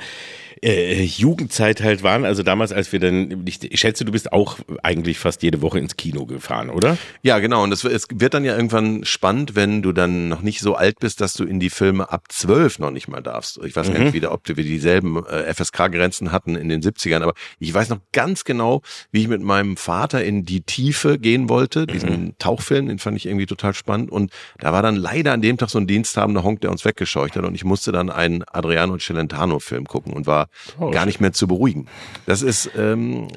[0.61, 2.25] äh, Jugendzeit halt waren.
[2.25, 5.79] Also damals, als wir dann, ich, ich schätze, du bist auch eigentlich fast jede Woche
[5.79, 6.97] ins Kino gefahren, oder?
[7.21, 7.63] Ja, genau.
[7.63, 10.99] Und es, es wird dann ja irgendwann spannend, wenn du dann noch nicht so alt
[10.99, 13.59] bist, dass du in die Filme ab zwölf noch nicht mal darfst.
[13.63, 17.33] Ich weiß gar nicht wieder, ob wir dieselben äh, FSK-Grenzen hatten in den 70ern, aber
[17.59, 21.87] ich weiß noch ganz genau, wie ich mit meinem Vater in die Tiefe gehen wollte,
[21.87, 24.11] diesen Tauchfilm, den fand ich irgendwie total spannend.
[24.11, 27.35] Und da war dann leider an dem Tag so ein diensthabender Honk, der uns weggescheucht
[27.35, 30.48] hat und ich musste dann einen Adriano Celentano-Film gucken und war
[30.79, 31.87] Oh, gar nicht mehr zu beruhigen.
[32.25, 33.27] Das ist ähm,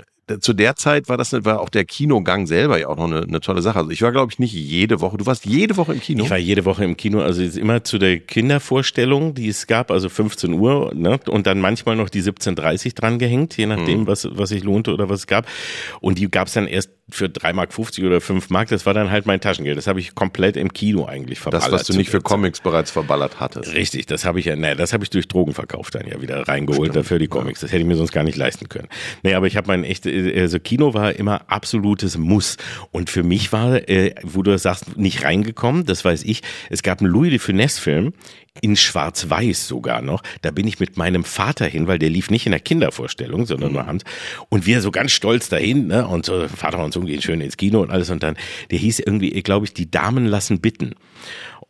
[0.40, 3.40] zu der Zeit war das war auch der Kinogang selber ja auch noch eine, eine
[3.40, 3.78] tolle Sache.
[3.78, 5.16] Also ich war glaube ich nicht jede Woche.
[5.16, 6.24] Du warst jede Woche im Kino.
[6.24, 10.08] Ich war jede Woche im Kino, also immer zu der Kindervorstellung, die es gab, also
[10.08, 11.18] 15 Uhr, ne?
[11.28, 15.08] und dann manchmal noch die 17.30 dran gehängt, je nachdem, was, was sich lohnte oder
[15.08, 15.46] was es gab.
[16.00, 17.70] Und die gab es dann erst für 3,50 Mark
[18.04, 18.68] oder 5 Mark.
[18.68, 19.76] Das war dann halt mein Taschengeld.
[19.76, 21.72] Das habe ich komplett im Kino eigentlich verballert.
[21.72, 22.20] das, was du nicht für.
[22.20, 23.74] Comics bereits verballert hattest.
[23.74, 26.94] Richtig, das habe ich ja, ne, das habe ich durch Drogenverkauf dann ja wieder reingeholt
[26.94, 27.60] dafür die Comics.
[27.60, 28.88] Das hätte ich mir sonst gar nicht leisten können.
[29.22, 32.56] Nee, aber ich habe mein echt, äh, also Kino war immer absolutes Muss.
[32.90, 37.00] Und für mich war, äh, wo du sagst, nicht reingekommen, das weiß ich, es gab
[37.00, 38.12] einen Louis de Funès-Film,
[38.60, 40.22] in Schwarz-Weiß sogar noch.
[40.42, 43.72] Da bin ich mit meinem Vater hin, weil der lief nicht in der Kindervorstellung, sondern
[43.72, 44.04] nur abends.
[44.50, 46.06] Und wir so ganz stolz dahin, ne?
[46.06, 48.10] Und so, Vater und Sohn gehen schön ins Kino und alles.
[48.10, 48.36] Und dann,
[48.70, 50.94] der hieß irgendwie, glaube ich, die Damen lassen bitten.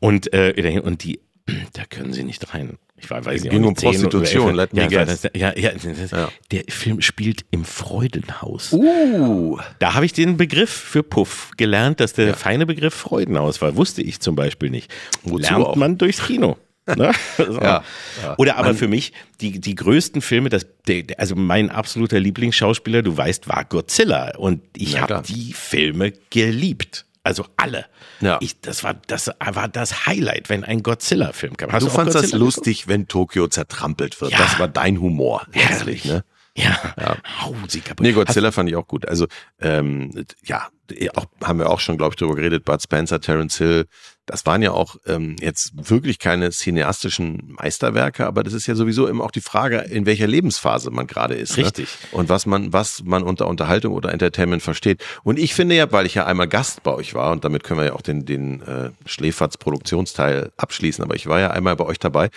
[0.01, 1.21] Und, äh, und die,
[1.75, 2.79] da können sie nicht rein.
[2.97, 4.57] Ich war, weiß nicht, Ging um nicht, 10 oder Prostitution, 11.
[4.57, 5.23] let me ja, guess.
[5.35, 5.73] ja, ja,
[6.12, 6.29] Ja.
[6.53, 8.73] der Film spielt im Freudenhaus.
[8.73, 13.75] Uh, Da habe ich den Begriff für Puff gelernt, dass der feine Begriff Freudenhaus war.
[13.77, 14.92] Wusste ich zum Beispiel nicht.
[15.25, 15.77] Wozu Lernt auch?
[15.77, 16.57] man durchs Kino.
[16.97, 17.12] Ne?
[17.37, 17.61] So.
[17.61, 17.85] Ja,
[18.23, 18.35] ja.
[18.38, 23.16] Oder aber für mich, die, die größten Filme, das, der, also mein absoluter Lieblingsschauspieler, du
[23.16, 24.37] weißt, war Godzilla.
[24.37, 27.07] Und ich habe die Filme geliebt.
[27.25, 27.87] Also alle.
[28.21, 28.38] Ja.
[28.40, 31.71] Ich, das, war, das war das Highlight, wenn ein Godzilla-Film kam.
[31.71, 34.33] Hast du auch fandst das lustig, wenn Tokio zertrampelt wird.
[34.33, 34.38] Ja.
[34.38, 35.47] Das war dein Humor.
[35.53, 36.05] Herrlich.
[36.05, 36.25] ne?
[36.57, 37.17] Ja.
[37.41, 38.05] Hau sie kaputt.
[38.05, 39.09] Nee, Godzilla fand ich auch gut.
[39.09, 39.27] Also,
[39.59, 40.69] ähm, ja,
[41.15, 42.65] auch, haben wir auch schon, glaube ich, drüber geredet.
[42.65, 43.87] Bud Spencer, Terence Hill,
[44.27, 49.07] das waren ja auch ähm, jetzt wirklich keine cineastischen Meisterwerke, aber das ist ja sowieso
[49.09, 51.57] immer auch die Frage, in welcher Lebensphase man gerade ist.
[51.57, 51.88] Richtig.
[52.12, 52.19] Ne?
[52.19, 55.03] Und was man, was man unter Unterhaltung oder Entertainment versteht.
[55.25, 57.81] Und ich finde ja, weil ich ja einmal Gast bei euch war, und damit können
[57.81, 61.85] wir ja auch den, den äh, Schläferz Produktionsteil abschließen, aber ich war ja einmal bei
[61.85, 62.31] euch dabei.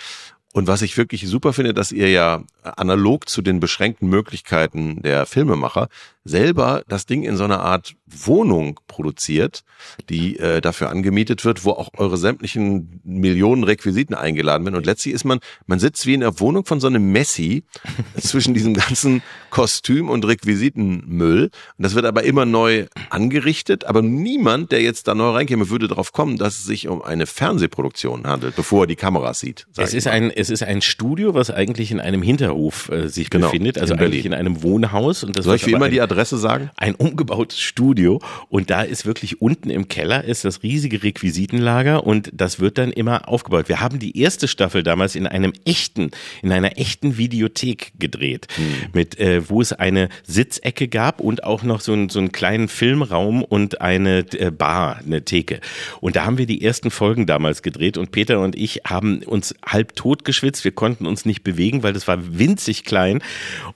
[0.56, 5.26] Und was ich wirklich super finde, dass ihr ja analog zu den beschränkten Möglichkeiten der
[5.26, 5.88] Filmemacher
[6.26, 9.64] selber das Ding in so einer Art Wohnung produziert,
[10.08, 14.76] die äh, dafür angemietet wird, wo auch eure sämtlichen Millionen Requisiten eingeladen werden.
[14.76, 17.64] Und letztlich ist man, man sitzt wie in der Wohnung von so einem Messi
[18.20, 21.44] zwischen diesem ganzen Kostüm und Requisitenmüll.
[21.44, 23.84] Und das wird aber immer neu angerichtet.
[23.84, 27.26] Aber niemand, der jetzt da neu reinkäme, würde darauf kommen, dass es sich um eine
[27.26, 29.66] Fernsehproduktion handelt, bevor er die Kameras sieht.
[29.76, 30.12] Es ist mal.
[30.12, 33.94] ein, es ist ein Studio, was eigentlich in einem Hinterhof äh, sich Genau, befindet, also
[33.94, 35.24] in eigentlich in einem Wohnhaus.
[35.24, 36.70] Und das Soll ich wie immer die Adresse Adresse sagen?
[36.76, 42.30] Ein umgebautes Studio und da ist wirklich unten im Keller ist das riesige Requisitenlager und
[42.32, 43.68] das wird dann immer aufgebaut.
[43.68, 46.10] Wir haben die erste Staffel damals in einem echten,
[46.42, 48.64] in einer echten Videothek gedreht, hm.
[48.94, 52.68] mit äh, wo es eine Sitzecke gab und auch noch so, ein, so einen kleinen
[52.68, 55.60] Filmraum und eine äh, Bar, eine Theke.
[56.00, 59.54] Und da haben wir die ersten Folgen damals gedreht und Peter und ich haben uns
[59.64, 60.64] halb tot geschwitzt.
[60.64, 63.22] Wir konnten uns nicht bewegen, weil das war winzig klein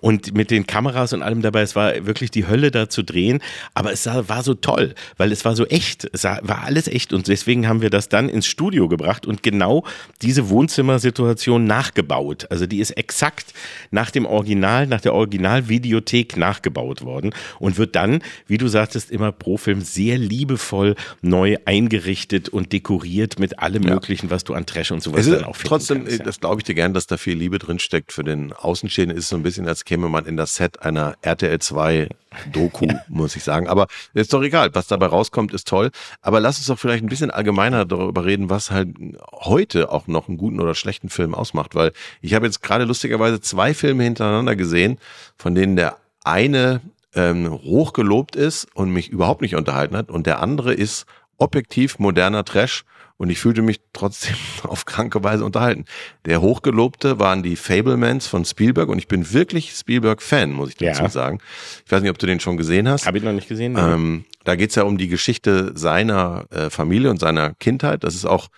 [0.00, 3.40] und mit den Kameras und allem dabei, es war wirklich die Hölle da zu drehen,
[3.74, 7.28] aber es war so toll, weil es war so echt, es war alles echt und
[7.28, 9.84] deswegen haben wir das dann ins Studio gebracht und genau
[10.22, 12.46] diese Wohnzimmersituation nachgebaut.
[12.50, 13.52] Also die ist exakt
[13.90, 19.32] nach dem Original, nach der Originalvideothek nachgebaut worden und wird dann, wie du sagtest, immer
[19.32, 23.94] pro Film sehr liebevoll neu eingerichtet und dekoriert mit allem ja.
[23.94, 25.66] möglichen, was du an Trash und sowas dann auch findest.
[25.66, 26.24] Trotzdem, kannst, ja.
[26.24, 28.12] das glaube ich dir gern, dass da viel Liebe drin steckt.
[28.12, 31.16] Für den Außenstehenden ist es so ein bisschen, als käme man in das Set einer
[31.22, 32.08] RTL 2
[32.52, 33.68] Doku, muss ich sagen.
[33.68, 35.90] Aber ist doch egal, was dabei rauskommt, ist toll.
[36.22, 38.88] Aber lass uns doch vielleicht ein bisschen allgemeiner darüber reden, was halt
[39.32, 41.74] heute auch noch einen guten oder schlechten Film ausmacht.
[41.74, 44.98] Weil ich habe jetzt gerade lustigerweise zwei Filme hintereinander gesehen,
[45.36, 46.80] von denen der eine
[47.14, 51.06] ähm, hochgelobt ist und mich überhaupt nicht unterhalten hat und der andere ist
[51.38, 52.84] objektiv moderner Trash
[53.20, 55.84] und ich fühlte mich trotzdem auf kranke Weise unterhalten.
[56.24, 61.02] Der Hochgelobte waren die Fablemans von Spielberg und ich bin wirklich Spielberg-Fan, muss ich dazu
[61.02, 61.08] ja.
[61.10, 61.38] sagen.
[61.84, 63.06] Ich weiß nicht, ob du den schon gesehen hast.
[63.06, 63.76] Habe ich noch nicht gesehen.
[63.78, 68.04] Ähm, da geht's ja um die Geschichte seiner äh, Familie und seiner Kindheit.
[68.04, 68.48] Das ist auch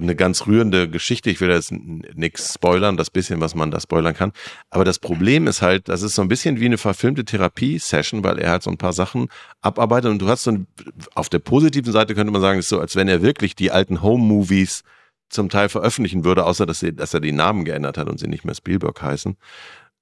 [0.00, 1.30] eine ganz rührende Geschichte.
[1.30, 4.32] Ich will jetzt nichts spoilern, das bisschen, was man da spoilern kann.
[4.70, 8.38] Aber das Problem ist halt, das ist so ein bisschen wie eine verfilmte Therapie-Session, weil
[8.38, 9.28] er halt so ein paar Sachen
[9.60, 10.66] abarbeitet und du hast so ein,
[11.14, 14.02] auf der positiven Seite könnte man sagen, ist so, als wenn er wirklich die alten
[14.02, 14.84] Home-Movies
[15.28, 18.28] zum Teil veröffentlichen würde, außer dass, sie, dass er die Namen geändert hat und sie
[18.28, 19.36] nicht mehr Spielberg heißen.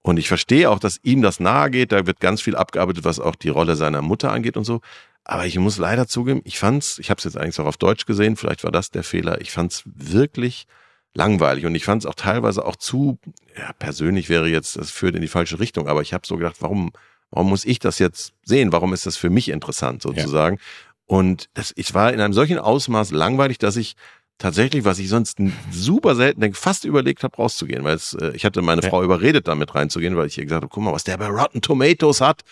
[0.02, 1.90] Und ich verstehe auch, dass ihm das nahe geht.
[1.90, 4.80] Da wird ganz viel abgearbeitet, was auch die Rolle seiner Mutter angeht und so.
[5.28, 8.06] Aber ich muss leider zugeben, ich fand's, ich habe es jetzt eigentlich auch auf Deutsch
[8.06, 9.40] gesehen, vielleicht war das der Fehler.
[9.40, 10.68] Ich fand's wirklich
[11.14, 13.18] langweilig und ich fand's auch teilweise auch zu,
[13.58, 16.58] ja, persönlich wäre jetzt, das führt in die falsche Richtung, aber ich habe so gedacht,
[16.60, 16.92] warum,
[17.30, 18.70] warum muss ich das jetzt sehen?
[18.70, 20.56] Warum ist das für mich interessant sozusagen?
[20.58, 20.62] Ja.
[21.06, 23.96] Und das, ich war in einem solchen Ausmaß langweilig, dass ich
[24.38, 25.38] tatsächlich, was ich sonst
[25.72, 28.90] super selten denke, fast überlegt habe, rauszugehen, weil es, äh, ich hatte meine ja.
[28.90, 31.62] Frau überredet, damit reinzugehen, weil ich ihr gesagt habe, guck mal, was der bei Rotten
[31.62, 32.42] Tomatoes hat.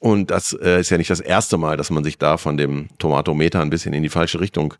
[0.00, 2.88] Und das äh, ist ja nicht das erste Mal, dass man sich da von dem
[2.98, 4.74] Tomatometer ein bisschen in die falsche Richtung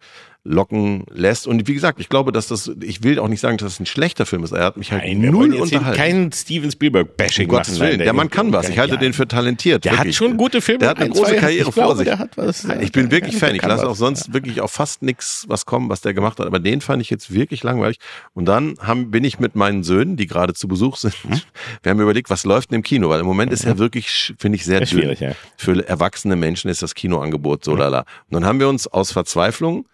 [0.48, 1.46] locken lässt.
[1.46, 3.86] Und wie gesagt, ich glaube, dass das, ich will auch nicht sagen, dass das ein
[3.86, 4.52] schlechter Film ist.
[4.52, 5.96] Er hat mich halt Nein, null unterhalten.
[5.96, 7.98] Kein Steven Spielberg-Bashing um Gottes Willen.
[7.98, 8.68] Der Mann kann was.
[8.68, 9.00] Ich halte ja.
[9.00, 9.84] den für talentiert.
[9.84, 10.16] Der wirklich.
[10.16, 10.80] hat schon gute Filme.
[10.80, 12.06] Der hat eine große Karriere vor sich.
[12.06, 13.54] Der hat was, ich bin wirklich Fan.
[13.54, 14.34] Ich lasse auch sonst ja.
[14.34, 16.46] wirklich auf fast nichts was kommen, was der gemacht hat.
[16.46, 17.98] Aber den fand ich jetzt wirklich langweilig.
[18.32, 21.40] Und dann haben, bin ich mit meinen Söhnen, die gerade zu Besuch sind, hm?
[21.82, 23.10] wir haben überlegt, was läuft denn im Kino?
[23.10, 23.78] Weil im Moment ist ja mhm.
[23.78, 25.14] wirklich, finde ich, sehr dünn.
[25.18, 25.32] Ja.
[25.56, 28.00] Für erwachsene Menschen ist das Kinoangebot so lala.
[28.00, 29.84] Und dann haben wir uns aus Verzweiflung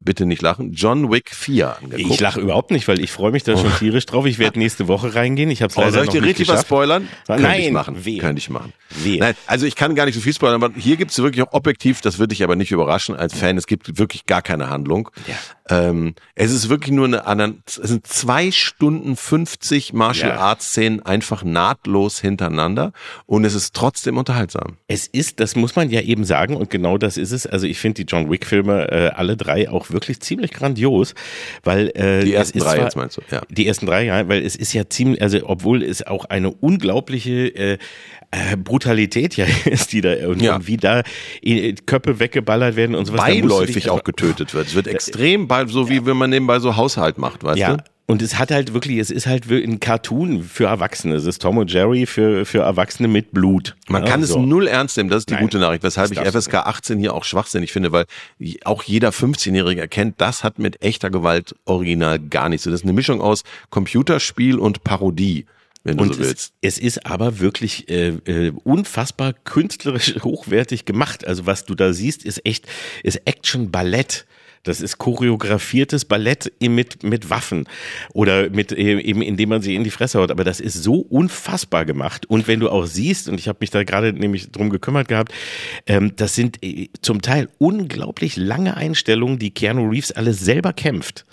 [0.00, 2.14] bitte nicht lachen, John Wick 4 angeguckt.
[2.14, 3.78] Ich lache überhaupt nicht, weil ich freue mich da schon oh.
[3.78, 4.26] tierisch drauf.
[4.26, 5.50] Ich werde nächste Woche reingehen.
[5.50, 6.58] Ich habe es oh, leider soll ich dir richtig geschafft.
[6.58, 7.08] was spoilern?
[7.26, 8.04] Könnte Nein, ich machen.
[8.04, 8.18] Wehe.
[8.18, 8.72] Könnte ich machen.
[8.90, 9.18] Wehe.
[9.18, 11.52] Nein, also ich kann gar nicht so viel spoilern, aber hier gibt es wirklich auch
[11.52, 15.10] objektiv, das würde dich aber nicht überraschen als Fan, es gibt wirklich gar keine Handlung.
[15.26, 15.34] Ja.
[15.68, 20.38] Ähm, es ist wirklich nur eine, es sind zwei Stunden 50 Martial ja.
[20.38, 22.92] Arts Szenen einfach nahtlos hintereinander
[23.26, 24.76] und es ist trotzdem unterhaltsam.
[24.86, 27.46] Es ist, das muss man ja eben sagen und genau das ist es.
[27.46, 31.14] Also ich finde die John Wick Filme äh, alle drei auch wirklich ziemlich grandios,
[31.64, 33.22] weil äh, die ersten drei zwar, jetzt meinst du?
[33.30, 33.42] Ja.
[33.48, 37.48] Die ersten drei, ja, weil es ist ja ziemlich, also obwohl es auch eine unglaubliche
[37.54, 37.78] äh,
[38.30, 40.56] äh, Brutalität ja ist, die da und, ja.
[40.56, 41.02] und wie da
[41.42, 43.20] äh, Köpfe weggeballert werden und sowas.
[43.20, 44.68] Beiläufig auch getötet wird.
[44.68, 47.76] Es wird extrem bald, so wie wenn man nebenbei so Haushalt macht, weißt ja.
[47.76, 47.84] du?
[48.08, 51.16] Und es hat halt wirklich, es ist halt ein Cartoon für Erwachsene.
[51.16, 53.74] Es ist Tom und Jerry für, für Erwachsene mit Blut.
[53.88, 54.38] Man ja, kann so.
[54.38, 57.14] es null ernst nehmen, das ist die Nein, gute Nachricht, weshalb ich FSK 18 hier
[57.14, 58.06] auch schwachsinnig finde, weil
[58.64, 62.64] auch jeder 15-Jährige erkennt, das hat mit echter Gewalt original gar nichts.
[62.64, 65.46] Das ist eine Mischung aus Computerspiel und Parodie
[65.86, 66.52] wenn du und so willst.
[66.60, 71.26] Es, es ist aber wirklich äh, äh, unfassbar künstlerisch hochwertig gemacht.
[71.26, 72.66] Also was du da siehst, ist echt,
[73.02, 74.26] ist Action Ballett.
[74.68, 77.68] Das ist choreografiertes Ballett mit, mit Waffen
[78.12, 80.30] oder mit äh, eben, indem man sie in die Fresse haut.
[80.30, 82.26] Aber das ist so unfassbar gemacht.
[82.26, 85.32] Und wenn du auch siehst, und ich habe mich da gerade nämlich drum gekümmert gehabt,
[85.86, 91.24] ähm, das sind äh, zum Teil unglaublich lange Einstellungen, die Keanu Reeves alles selber kämpft.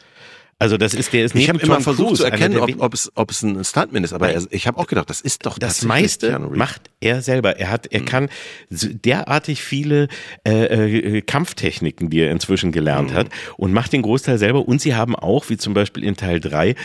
[0.59, 2.93] Also das ist der ist Ich habe immer Tom versucht Cruise zu erkennen, ob, ob,
[2.93, 5.57] es, ob es ein Stuntman ist, aber er, ich habe auch gedacht, das ist doch
[5.59, 7.57] das meiste macht er selber.
[7.59, 8.29] Er hat, er kann
[8.69, 10.07] so derartig viele
[10.47, 13.15] äh, äh, Kampftechniken, die er inzwischen gelernt Mhm.
[13.15, 14.65] hat, und macht den Großteil selber.
[14.67, 16.75] Und sie haben auch, wie zum Beispiel in Teil 3,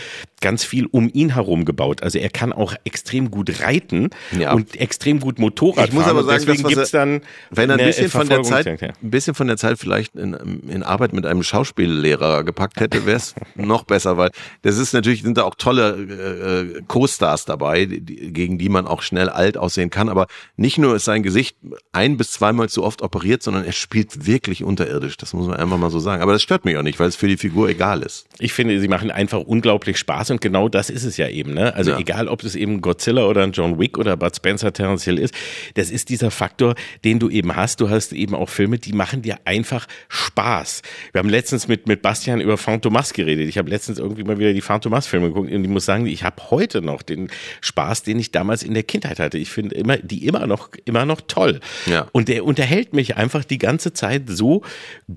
[0.41, 2.03] ganz viel um ihn herum gebaut.
[2.03, 4.53] Also er kann auch extrem gut reiten Ja.
[4.53, 6.11] und extrem gut Motorrad Ich muss fahren.
[6.11, 8.93] aber Und sagen, deswegen das, gibt's dann Wenn er ein bisschen von der Zeit, ein
[9.01, 10.33] bisschen von der Zeit vielleicht in,
[10.67, 13.35] in Arbeit mit einem Schauspiellehrer gepackt hätte, wäre es
[13.67, 18.31] noch besser, weil das ist natürlich, sind da auch tolle äh, äh, Co-Stars dabei, die,
[18.33, 20.09] gegen die man auch schnell alt aussehen kann.
[20.09, 21.57] Aber nicht nur ist sein Gesicht
[21.91, 25.17] ein bis zweimal zu oft operiert, sondern er spielt wirklich unterirdisch.
[25.17, 26.21] Das muss man einfach mal so sagen.
[26.21, 28.25] Aber das stört mich auch nicht, weil es für die Figur egal ist.
[28.39, 31.53] Ich finde, sie machen einfach unglaublich Spaß und genau das ist es ja eben.
[31.53, 31.73] Ne?
[31.75, 31.99] Also Ja.
[31.99, 35.33] egal, ob es eben Godzilla oder ein John Wick oder Bud Spencer, Terence Hill ist,
[35.75, 37.81] das ist dieser Faktor, den du eben hast.
[37.81, 40.81] Du hast eben auch Filme, die machen dir einfach Spaß.
[41.11, 43.48] Wir haben letztens mit, mit Bastian über Phantomas geredet.
[43.49, 46.49] Ich habe letztens irgendwie mal wieder die Phantomas-Filme geguckt und ich muss sagen, ich habe
[46.51, 47.29] heute noch den
[47.61, 49.37] Spaß, den ich damals in der Kindheit hatte.
[49.37, 51.59] Ich finde immer, die immer noch, immer noch toll.
[51.85, 52.07] Ja.
[52.11, 54.61] Und der unterhält mich einfach die ganze Zeit so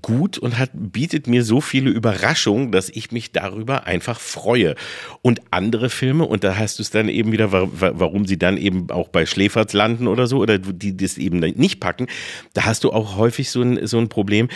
[0.00, 4.74] gut und hat, bietet mir so viele Überraschungen, dass ich mich darüber einfach freue.
[5.20, 8.38] Und andere Filme, und da hast du es dann eben wieder, wa- wa- warum sie
[8.38, 12.06] dann eben auch bei Schläferz landen oder so, oder die das eben nicht packen,
[12.54, 14.48] da hast du auch häufig so ein, so ein Problem.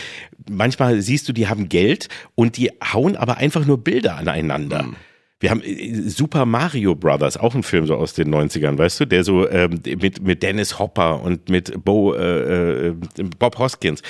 [0.49, 4.87] Manchmal siehst du, die haben Geld und die hauen aber einfach nur Bilder aneinander.
[5.39, 9.05] Wir haben äh, Super Mario Brothers, auch ein Film so aus den 90ern, weißt du,
[9.05, 12.95] der so ähm, mit, mit Dennis Hopper und mit Bo, äh, äh,
[13.39, 14.01] Bob Hoskins.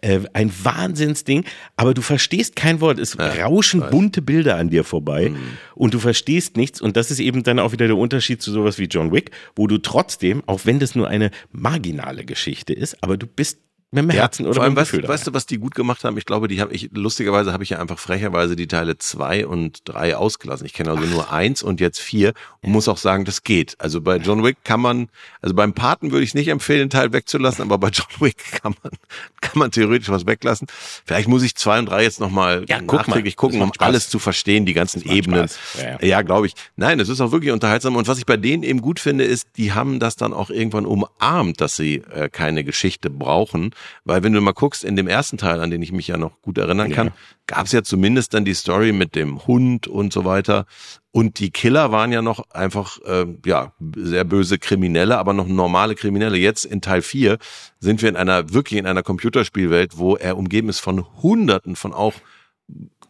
[0.00, 1.44] Äh, ein Wahnsinnsding,
[1.76, 2.98] aber du verstehst kein Wort.
[2.98, 5.32] Es rauschen bunte Bilder an dir vorbei
[5.76, 6.80] und du verstehst nichts.
[6.80, 9.68] Und das ist eben dann auch wieder der Unterschied zu sowas wie John Wick, wo
[9.68, 13.60] du trotzdem, auch wenn das nur eine marginale Geschichte ist, aber du bist
[13.94, 16.04] mit dem Herzen oder vor allem, mit dem weißt, weißt du, was die gut gemacht
[16.04, 16.18] haben?
[16.18, 19.80] Ich glaube, die habe ich, lustigerweise habe ich ja einfach frecherweise die Teile zwei und
[19.84, 20.66] drei ausgelassen.
[20.66, 23.76] Ich kenne also nur eins und jetzt vier und muss auch sagen, das geht.
[23.78, 25.08] Also bei John Wick kann man,
[25.40, 28.74] also beim Paten würde ich es nicht empfehlen, Teil wegzulassen, aber bei John Wick kann
[28.82, 28.92] man,
[29.40, 30.66] kann man theoretisch was weglassen.
[31.04, 32.96] Vielleicht muss ich zwei und drei jetzt nochmal Ja, guck mal.
[32.98, 33.86] nachträglich gucken, um Spaß.
[33.86, 35.48] alles zu verstehen, die ganzen Ebenen.
[35.48, 35.58] Spaß.
[35.82, 36.22] Ja, Ja, ja.
[36.22, 36.54] glaube ich.
[36.76, 37.96] Nein, es ist auch wirklich unterhaltsam.
[37.96, 40.86] Und was ich bei denen eben gut finde, ist, die haben das dann auch irgendwann
[40.86, 43.70] umarmt, dass sie äh, keine Geschichte brauchen.
[44.04, 46.40] Weil wenn du mal guckst, in dem ersten Teil, an den ich mich ja noch
[46.42, 47.12] gut erinnern kann,
[47.46, 50.66] gab es ja zumindest dann die Story mit dem Hund und so weiter.
[51.10, 55.94] Und die Killer waren ja noch einfach, äh, ja, sehr böse Kriminelle, aber noch normale
[55.94, 56.36] Kriminelle.
[56.36, 57.38] Jetzt in Teil 4
[57.78, 61.92] sind wir in einer, wirklich in einer Computerspielwelt, wo er umgeben ist von Hunderten von
[61.92, 62.14] auch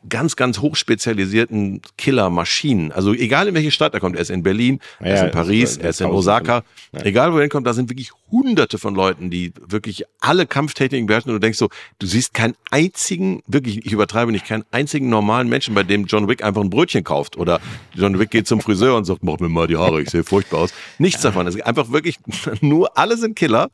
[0.08, 2.92] ganz, ganz hochspezialisierten Killermaschinen.
[2.92, 5.30] Also egal in welche Stadt er kommt, er ist in Berlin, er Ja, ist in
[5.30, 6.62] Paris, es- er ist in Osaka,
[6.92, 7.04] ja.
[7.04, 11.30] egal wo er hinkommt, da sind wirklich hunderte von Leuten, die wirklich alle Kampftechniken beherrschen
[11.30, 15.48] und du denkst so, du siehst keinen einzigen, wirklich, ich übertreibe nicht, keinen einzigen normalen
[15.48, 17.60] Menschen, bei dem John Wick einfach ein Brötchen kauft oder
[17.94, 20.58] John Wick geht zum Friseur und sagt, mach mir mal die Haare, ich sehe furchtbar
[20.60, 20.74] aus.
[20.98, 21.46] Nichts davon.
[21.46, 22.16] Es ist einfach wirklich
[22.60, 23.70] nur, alle sind Killer.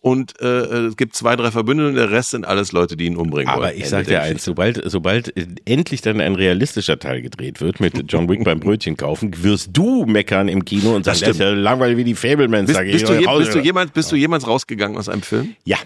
[0.00, 3.16] Und äh, es gibt zwei, drei Verbündete und der Rest sind alles Leute, die ihn
[3.16, 3.64] umbringen wollen.
[3.64, 7.80] Aber ich sag dir eins, sobald, sobald äh, endlich dann ein realistischer Teil gedreht wird
[7.80, 11.40] mit John Wick beim Brötchen kaufen, wirst du meckern im Kino und sagen, das, ist
[11.40, 12.68] ja langweilig wie die Fablemans.
[12.68, 15.56] Bist, bist, du, je, bist, du bist du jemals rausgegangen aus einem Film?
[15.64, 15.78] Ja.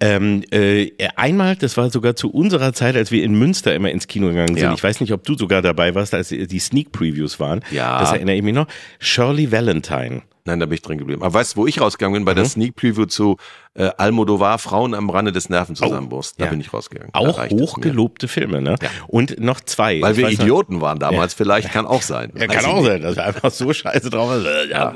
[0.00, 4.06] Ähm, äh, einmal, das war sogar zu unserer Zeit, als wir in Münster immer ins
[4.06, 4.58] Kino gegangen sind.
[4.58, 4.74] Ja.
[4.74, 7.64] Ich weiß nicht, ob du sogar dabei warst, als die Sneak Previews waren.
[7.72, 7.98] Ja.
[8.00, 8.68] Das erinnere ich mich noch.
[9.00, 10.22] Shirley Valentine.
[10.48, 11.22] Nein, da bin ich drin geblieben.
[11.22, 12.24] Aber weißt du, wo ich rausgegangen bin?
[12.24, 13.36] Bei der Sneak Preview zu
[13.74, 16.36] äh, Almodovar, Frauen am Rande des Nervenzusammenbruchs.
[16.36, 16.50] da ja.
[16.50, 17.12] bin ich rausgegangen.
[17.12, 18.76] Auch hochgelobte Filme, ne?
[19.08, 20.00] Und noch zwei.
[20.00, 22.32] Weil Ich wir weiß noch- Idioten waren damals, vielleicht kann auch sein.
[22.34, 22.86] Ja, kann auch nicht.
[22.86, 24.42] sein, dass wir einfach so scheiße drauf.
[24.70, 24.94] Ja,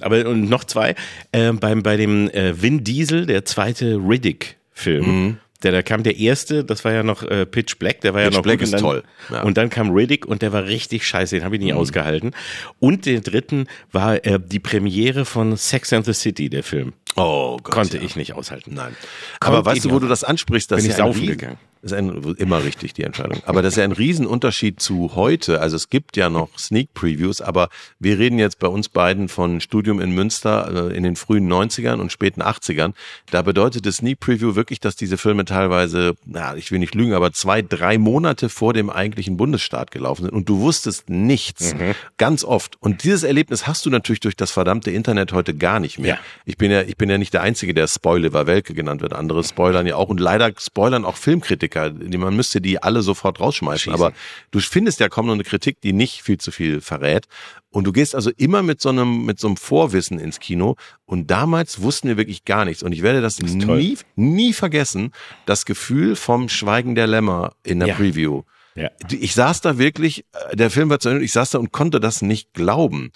[0.00, 0.94] Aber und noch zwei.
[1.32, 5.04] Äh, beim, bei dem äh, Vin Diesel, der zweite Riddick-Film.
[5.24, 5.36] Mhm.
[5.62, 8.28] Der, da kam der erste, das war ja noch äh, Pitch Black, der war ja
[8.28, 9.40] Pitch noch Black ist dann, toll, ja.
[9.40, 9.46] Mhm.
[9.46, 12.32] Und dann kam Riddick und der war richtig scheiße, den habe ich nie ausgehalten.
[12.78, 16.94] Und den dritten war äh, die Premiere von Sex and the City, der Film.
[17.16, 17.74] Oh Gott.
[17.74, 18.02] Konnte ja.
[18.02, 18.74] ich nicht aushalten.
[18.74, 18.96] Nein.
[19.40, 21.26] Konnte Aber weißt du, wo nicht du das ansprichst, das Bin ist ich ja saufen
[21.26, 21.58] gegangen.
[21.82, 23.40] Das ist ein, immer richtig, die Entscheidung.
[23.46, 25.60] Aber das ist ja ein Riesenunterschied zu heute.
[25.60, 29.62] Also es gibt ja noch Sneak Previews, aber wir reden jetzt bei uns beiden von
[29.62, 32.92] Studium in Münster äh, in den frühen 90ern und späten 80ern.
[33.30, 37.14] Da bedeutet das Sneak Preview wirklich, dass diese Filme teilweise, na, ich will nicht lügen,
[37.14, 41.74] aber zwei, drei Monate vor dem eigentlichen Bundesstaat gelaufen sind und du wusstest nichts.
[41.74, 41.94] Mhm.
[42.18, 42.76] Ganz oft.
[42.80, 46.16] Und dieses Erlebnis hast du natürlich durch das verdammte Internet heute gar nicht mehr.
[46.16, 46.20] Ja.
[46.44, 49.14] Ich bin ja, ich bin ja nicht der Einzige, der Spoiler Welke genannt wird.
[49.14, 51.69] Andere spoilern ja auch und leider spoilern auch Filmkritiker.
[51.70, 53.92] Die, man müsste die alle sofort rausschmeißen.
[53.92, 53.94] Schießen.
[53.94, 54.12] Aber
[54.50, 57.26] du findest ja kaum noch eine Kritik, die nicht viel zu viel verrät.
[57.70, 60.76] Und du gehst also immer mit so einem, mit so einem Vorwissen ins Kino.
[61.06, 62.82] Und damals wussten wir wirklich gar nichts.
[62.82, 63.78] Und ich werde das, toll.
[63.78, 65.12] nie, nie vergessen.
[65.46, 67.94] Das Gefühl vom Schweigen der Lämmer in der Ja.
[67.94, 68.42] Preview.
[68.74, 68.90] Ja.
[69.10, 72.00] Ich saß da wirklich, äh, der Film war zu Ende, ich saß da und konnte
[72.00, 73.12] das nicht glauben,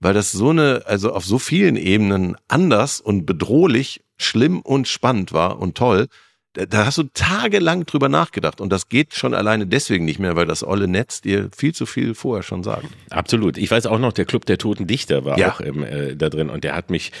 [0.00, 5.32] weil das so eine, also auf so vielen Ebenen anders und bedrohlich, schlimm und spannend
[5.32, 6.08] war und toll
[6.68, 10.46] da, hast du tagelang drüber nachgedacht und das geht schon alleine deswegen nicht mehr, weil
[10.46, 12.86] das olle Netz dir viel zu viel vorher schon sagt.
[13.10, 13.58] Absolut.
[13.58, 15.52] Ich weiß auch noch, der Club der Toten Dichter war Ja.
[15.52, 17.12] auch im, äh, da drin und der hat mich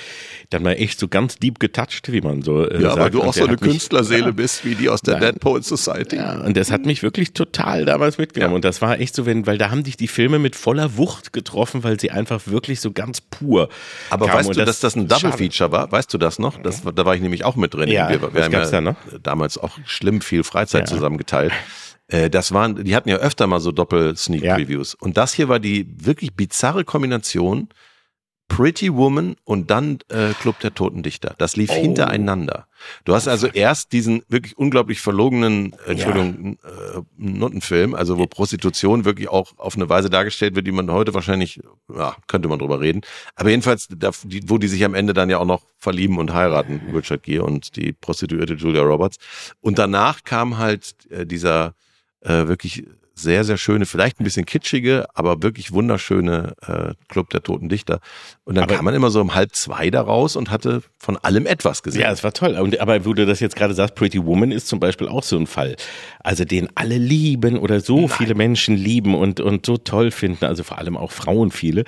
[0.50, 3.00] dann mal echt so ganz deep getoucht, wie man so äh, Ja, sagt.
[3.00, 4.30] weil du auch so eine mich- Künstlerseele Ja.
[4.32, 5.18] bist, wie die aus der.
[5.20, 6.16] Dead Poet Society.
[6.16, 8.52] Ja, und das hat mich wirklich total damals mitgenommen.
[8.52, 8.56] Ja.
[8.56, 11.32] Und das war echt so, wenn, weil da haben dich die Filme mit voller Wucht
[11.32, 13.68] getroffen, weil sie einfach wirklich so ganz pur.
[14.10, 15.32] Aber weißt du, dass das ein Double.
[15.32, 15.92] Feature war?
[15.92, 16.60] Weißt du das noch?
[16.62, 17.88] Das, da war ich nämlich auch mit drin.
[17.88, 18.96] Ja, wir, was gab's ja da noch?
[19.28, 20.94] Damals auch schlimm viel Freizeit Ja.
[20.96, 21.52] zusammen geteilt.
[22.08, 24.94] Äh, Das waren, die hatten ja öfter mal so Doppel-Sneak-Previews.
[24.94, 27.68] Und das hier war die wirklich bizarre Kombination
[28.48, 31.34] Pretty Woman und dann äh, Club der Toten Dichter.
[31.38, 31.74] Das lief Oh.
[31.74, 32.66] hintereinander.
[33.04, 39.04] Du hast also erst diesen wirklich unglaublich verlogenen, äh, Entschuldigung, äh, Nuttenfilm, also wo Prostitution
[39.04, 41.60] wirklich auch auf eine Weise dargestellt wird, die man heute wahrscheinlich,
[41.94, 43.02] ja, könnte man drüber reden.
[43.36, 46.32] Aber jedenfalls, da, die, wo die sich am Ende dann ja auch noch verlieben und
[46.32, 49.18] heiraten, Richard Gere und die Prostituierte Julia Roberts.
[49.60, 51.74] Und danach kam halt äh, dieser
[52.22, 52.84] äh, wirklich
[53.14, 57.98] sehr, sehr schöne, vielleicht ein bisschen kitschige, aber wirklich wunderschöne äh, Club der Toten Dichter.
[58.48, 61.18] Und dann Aber- kam man immer so um halb zwei da raus und hatte von
[61.18, 62.00] allem etwas gesehen.
[62.00, 62.56] Ja, es war toll.
[62.58, 65.36] Und, aber wo du das jetzt gerade sagst, Pretty Woman ist zum Beispiel auch so
[65.36, 65.76] ein Fall.
[66.20, 70.62] Also den alle lieben oder so viele Menschen lieben und, und so toll finden, also
[70.64, 71.84] vor allem auch Frauen viele.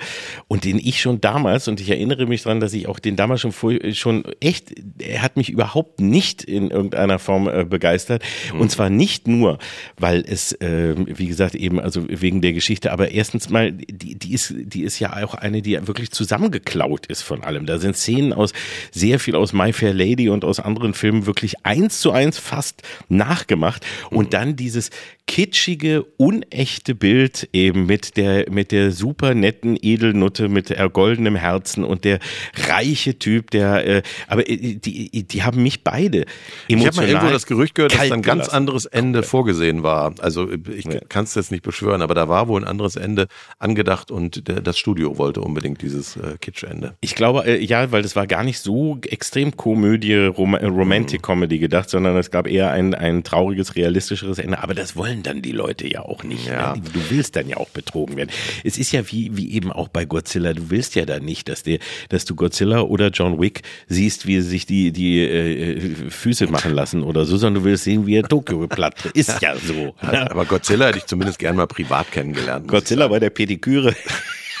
[0.47, 3.41] Und den ich schon damals, und ich erinnere mich dran, dass ich auch den damals
[3.41, 8.21] schon vor, schon echt, er hat mich überhaupt nicht in irgendeiner Form äh, begeistert.
[8.57, 9.57] Und zwar nicht nur,
[9.97, 14.33] weil es, äh, wie gesagt, eben, also wegen der Geschichte, aber erstens mal, die, die
[14.33, 16.11] ist, die ist ja auch eine, die wirklich
[16.51, 17.65] zusammengeklaut ist von allem.
[17.65, 18.53] Da sind Szenen aus,
[18.91, 22.81] sehr viel aus My Fair Lady und aus anderen Filmen wirklich eins zu eins fast
[23.09, 23.85] nachgemacht.
[24.09, 24.89] Und dann dieses
[25.27, 32.03] kitschige, unechte Bild eben mit der, mit der super netten Edelnutte mit goldenem Herzen und
[32.03, 32.19] der
[32.67, 36.25] reiche Typ, der, äh, aber äh, die, die haben mich beide
[36.67, 40.13] Ich habe emotional mal irgendwo das Gerücht gehört, dass ein ganz anderes Ende vorgesehen war.
[40.19, 40.99] Also ich Ja.
[41.07, 43.27] kann es jetzt nicht beschwören, aber da war wohl ein anderes Ende
[43.57, 46.95] angedacht und das Studio wollte unbedingt dieses äh, Kitsch-Ende.
[47.01, 51.21] Ich glaube, äh, ja, weil das war gar nicht so extrem Komödie, Rom äh, Romantic
[51.21, 54.61] Comedy gedacht, sondern es gab eher ein, ein trauriges, realistischeres Ende.
[54.61, 56.47] Aber das wollen dann die Leute ja auch nicht.
[56.47, 56.75] Ja.
[56.75, 56.81] Ne?
[56.93, 58.29] Du willst dann ja auch betrogen werden.
[58.63, 60.53] Es ist ja wie, wie eben auch bei Godzilla.
[60.53, 61.79] Du willst ja dann nicht, dass, der,
[62.09, 66.73] dass du Godzilla oder John Wick siehst, wie sie sich die, die äh, Füße machen
[66.73, 69.05] lassen oder so, sondern du willst sehen, wie er Tokio platt.
[69.13, 69.95] Ist ja so.
[70.01, 70.29] ne?
[70.29, 72.67] Aber Godzilla hätte ich zumindest gern mal privat kennengelernt.
[72.67, 73.95] Godzilla bei der Pediküre.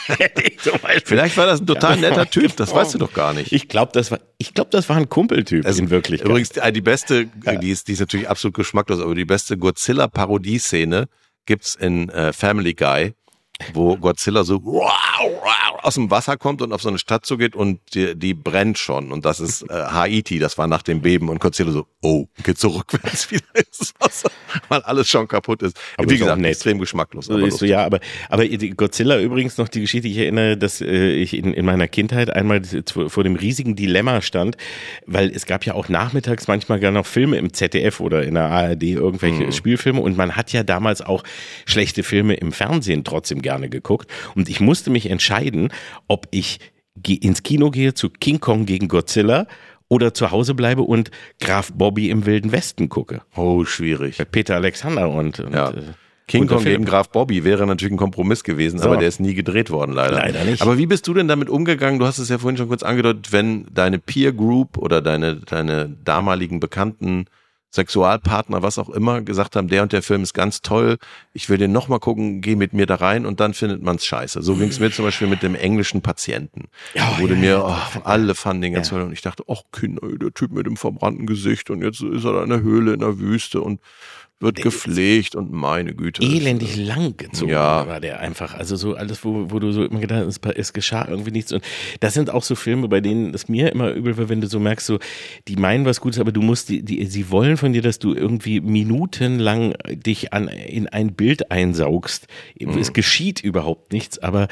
[0.07, 3.13] Hätte ich zum Beispiel Vielleicht war das ein total netter Typ, das weißt du doch
[3.13, 3.51] gar nicht.
[3.51, 6.27] Ich glaube, das war, ich glaube, das war ein Kumpeltyp Also in Wirklichkeit.
[6.27, 11.07] Übrigens, die beste, die ist, die ist natürlich absolut geschmacklos, aber die beste Godzilla-Parodie-Szene
[11.45, 13.13] gibt's in äh, Family Guy,
[13.73, 14.59] wo Godzilla so
[15.81, 19.11] aus dem Wasser kommt und auf so eine Stadt zugeht und die, die brennt schon.
[19.11, 21.29] Und das ist äh, Haiti, das war nach dem Beben.
[21.29, 24.31] Und Godzilla so, oh, geht so rückwärts wieder ins Wasser,
[24.69, 25.77] weil alles schon kaputt ist.
[25.97, 27.29] Aber Wie ist gesagt, extrem geschmacklos.
[27.29, 31.33] Aber so, ja, aber, aber Godzilla übrigens noch die Geschichte, ich erinnere, dass äh, ich
[31.33, 32.61] in, in meiner Kindheit einmal
[33.07, 34.57] vor dem riesigen Dilemma stand,
[35.05, 38.49] weil es gab ja auch nachmittags manchmal gar noch Filme im ZDF oder in der
[38.49, 39.51] ARD, irgendwelche Mhm.
[39.51, 41.23] Spielfilme und man hat ja damals auch
[41.65, 45.70] schlechte Filme im Fernsehen trotzdem gerne geguckt und ich musste mich entscheiden,
[46.07, 46.59] ob ich
[47.07, 49.47] ins Kino gehe zu King Kong gegen Godzilla
[49.87, 53.21] oder zu Hause bleibe und Graf Bobby im Wilden Westen gucke.
[53.35, 54.19] Oh, schwierig.
[54.19, 55.69] Mit Peter Alexander und, und Ja.
[55.71, 55.81] äh,
[56.27, 58.85] King Kong gegen Graf Bobby wäre natürlich ein Kompromiss gewesen, So.
[58.85, 60.15] aber der ist nie gedreht worden, leider.
[60.15, 60.61] Leider nicht.
[60.61, 61.99] Aber wie bist du denn damit umgegangen?
[61.99, 65.89] Du hast es ja vorhin schon kurz angedeutet, wenn deine Peer Group oder deine, deine
[66.05, 67.25] damaligen Bekannten,
[67.71, 70.97] Sexualpartner, was auch immer, gesagt haben, der und der Film ist ganz toll,
[71.33, 74.41] ich will den nochmal gucken, geh mit mir da rein und dann findet man's scheiße.
[74.41, 76.65] So ging's mir zum Beispiel mit dem englischen Patienten.
[76.93, 77.91] Ja, Da wurde ja, mir, ja.
[77.95, 80.75] oh, alle fanden den ganz toll und ich dachte, ach Kinder, der Typ mit dem
[80.75, 83.79] verbrannten Gesicht und jetzt ist er da in der Höhle in der Wüste und
[84.41, 86.23] wird gepflegt und meine Güte.
[86.23, 87.87] elendig lang gezogen Ja.
[87.87, 88.53] war der einfach.
[88.55, 91.51] Also so alles, wo, wo du so immer gedacht hast, es, es geschah irgendwie nichts.
[91.51, 91.63] Und
[91.99, 94.59] das sind auch so Filme, bei denen es mir immer übel war, wenn du so
[94.59, 94.99] merkst, so,
[95.47, 98.13] die meinen was Gutes, aber du musst, die, die, sie wollen von dir, dass du
[98.13, 102.27] irgendwie minutenlang dich an, in ein Bild einsaugst.
[102.79, 104.47] Es geschieht überhaupt nichts, aber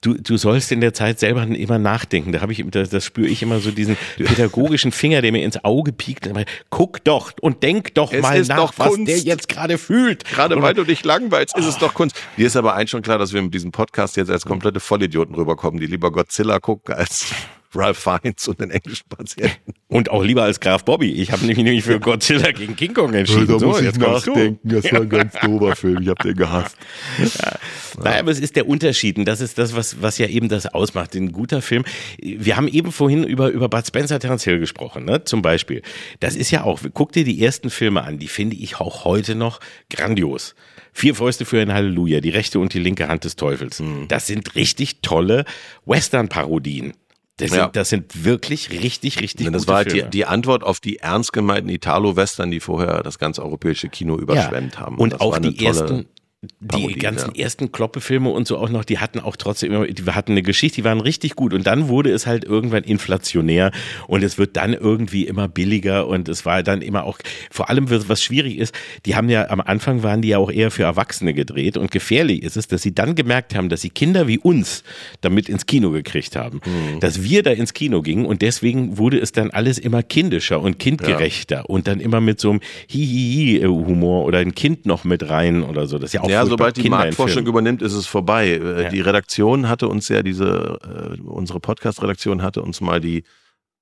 [0.00, 2.32] du, du sollst in der Zeit selber immer nachdenken.
[2.32, 5.64] Da habe ich, das, das spüre ich immer so diesen pädagogischen Finger, der mir ins
[5.64, 6.28] Auge piekt.
[6.70, 9.08] Guck doch und denk doch Es mal ist nach, doch was Kunst.
[9.08, 10.24] der jetzt gerade fühlt.
[10.24, 12.16] Gerade Oder- weil du dich langweilst, ist es doch Kunst.
[12.36, 15.34] Dir ist aber eins schon klar, dass wir mit diesem Podcast jetzt als komplette Vollidioten
[15.36, 17.26] rüberkommen, die lieber Godzilla gucken als
[17.74, 19.74] Ralph Fiennes und den englischen Patienten.
[19.88, 21.12] Und auch lieber als Graf Bobby.
[21.12, 23.46] Ich habe mich nämlich für Godzilla gegen King Kong entschieden.
[23.46, 24.30] Da so, muss ich jetzt kommst du.
[24.30, 24.68] nachdenken.
[24.68, 26.02] Das war ein ganz dober Film.
[26.02, 26.76] Ich habe den gehasst.
[28.02, 30.66] Naja, aber es ist der Unterschied und das ist das, was, was ja eben das
[30.66, 31.14] ausmacht.
[31.14, 31.84] Ein guter Film.
[32.20, 35.24] Wir haben eben vorhin über, über Bud Spencer, Terence Hill gesprochen, ne?
[35.24, 35.82] zum Beispiel.
[36.20, 39.34] Das ist ja auch, guck dir die ersten Filme an, die finde ich auch heute
[39.34, 39.60] noch
[39.90, 40.54] grandios.
[40.92, 43.82] Vier Fäuste für ein Halleluja, die rechte und die linke Hand des Teufels.
[44.08, 45.44] Das sind richtig tolle
[45.86, 46.92] Western-Parodien.
[47.38, 47.64] Das, Ja.
[47.64, 50.98] sind, das sind wirklich richtig, richtig Das gute war halt die, die Antwort auf die
[50.98, 54.98] ernst gemeinten Italo-Western, die vorher das ganze europäische Kino überschwemmt haben.
[54.98, 56.04] Und das auch die tolle
[56.40, 57.44] ersten, die Parodie, ganzen ja.
[57.44, 60.76] ersten Kloppe-Filme und so auch noch, die hatten auch trotzdem immer, die hatten eine Geschichte,
[60.76, 61.52] die waren richtig gut.
[61.52, 63.72] Und dann wurde es halt irgendwann inflationär
[64.06, 67.18] und es wird dann irgendwie immer billiger und es war dann immer auch,
[67.50, 68.72] vor allem was schwierig ist,
[69.04, 72.42] die haben ja am Anfang waren die ja auch eher für Erwachsene gedreht und gefährlich
[72.42, 74.84] ist es, dass sie dann gemerkt haben, dass sie Kinder wie uns
[75.20, 77.00] damit ins Kino gekriegt haben, Mhm.
[77.00, 80.78] dass wir da ins Kino gingen und deswegen wurde es dann alles immer kindischer und
[80.78, 85.86] kindgerechter und dann immer mit so einem Hihihi-Humor oder ein Kind noch mit rein oder
[85.86, 85.98] so.
[85.98, 86.50] Das ist ja auch Ja, furchtbar.
[86.50, 88.48] sobald die Marktforschung übernimmt, ist es vorbei.
[88.48, 88.88] Äh, Ja.
[88.90, 90.78] Die Redaktion hatte uns ja diese,
[91.18, 93.24] äh, unsere Podcast-Redaktion hatte uns mal die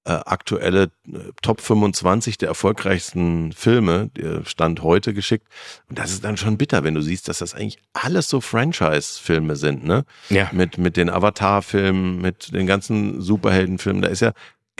[0.05, 5.49] äh, aktuelle äh, Top 25 der erfolgreichsten Filme, der Stand heute geschickt.
[5.88, 9.57] Und das ist dann schon bitter, wenn du siehst, dass das eigentlich alles so Franchise-Filme
[9.57, 10.05] sind, ne?
[10.30, 10.49] Ja.
[10.53, 14.01] Mit, mit den Avatar-Filmen, mit den ganzen Superheldenfilmen.
[14.01, 14.32] Da ist ja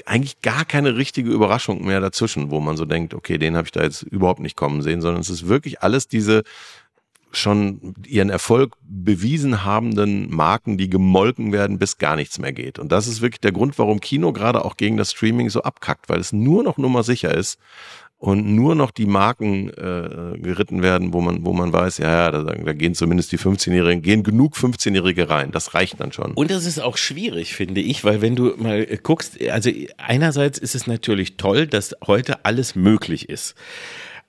[0.05, 3.73] eigentlich gar keine richtige Überraschung mehr dazwischen, wo man so denkt, okay, den habe ich
[3.73, 6.43] da jetzt überhaupt nicht kommen sehen, sondern es ist wirklich alles diese
[7.33, 12.79] schon ihren Erfolg bewiesen habenden Marken, die gemolken werden, bis gar nichts mehr geht.
[12.79, 16.09] Und das ist wirklich der Grund, warum Kino gerade auch gegen das Streaming so abkackt,
[16.09, 17.59] weil es nur noch Nummer sicher ist
[18.18, 22.31] und nur noch die Marken äh, geritten werden, wo man, wo man weiß, ja, ja,
[22.31, 25.51] da, da gehen zumindest die 15-Jährigen, gehen genug 15-Jährige rein.
[25.53, 26.33] Das reicht dann schon.
[26.33, 30.59] Und das ist auch schwierig, finde ich, weil wenn du mal äh, guckst, also einerseits
[30.59, 33.55] ist es natürlich toll, dass heute alles möglich ist.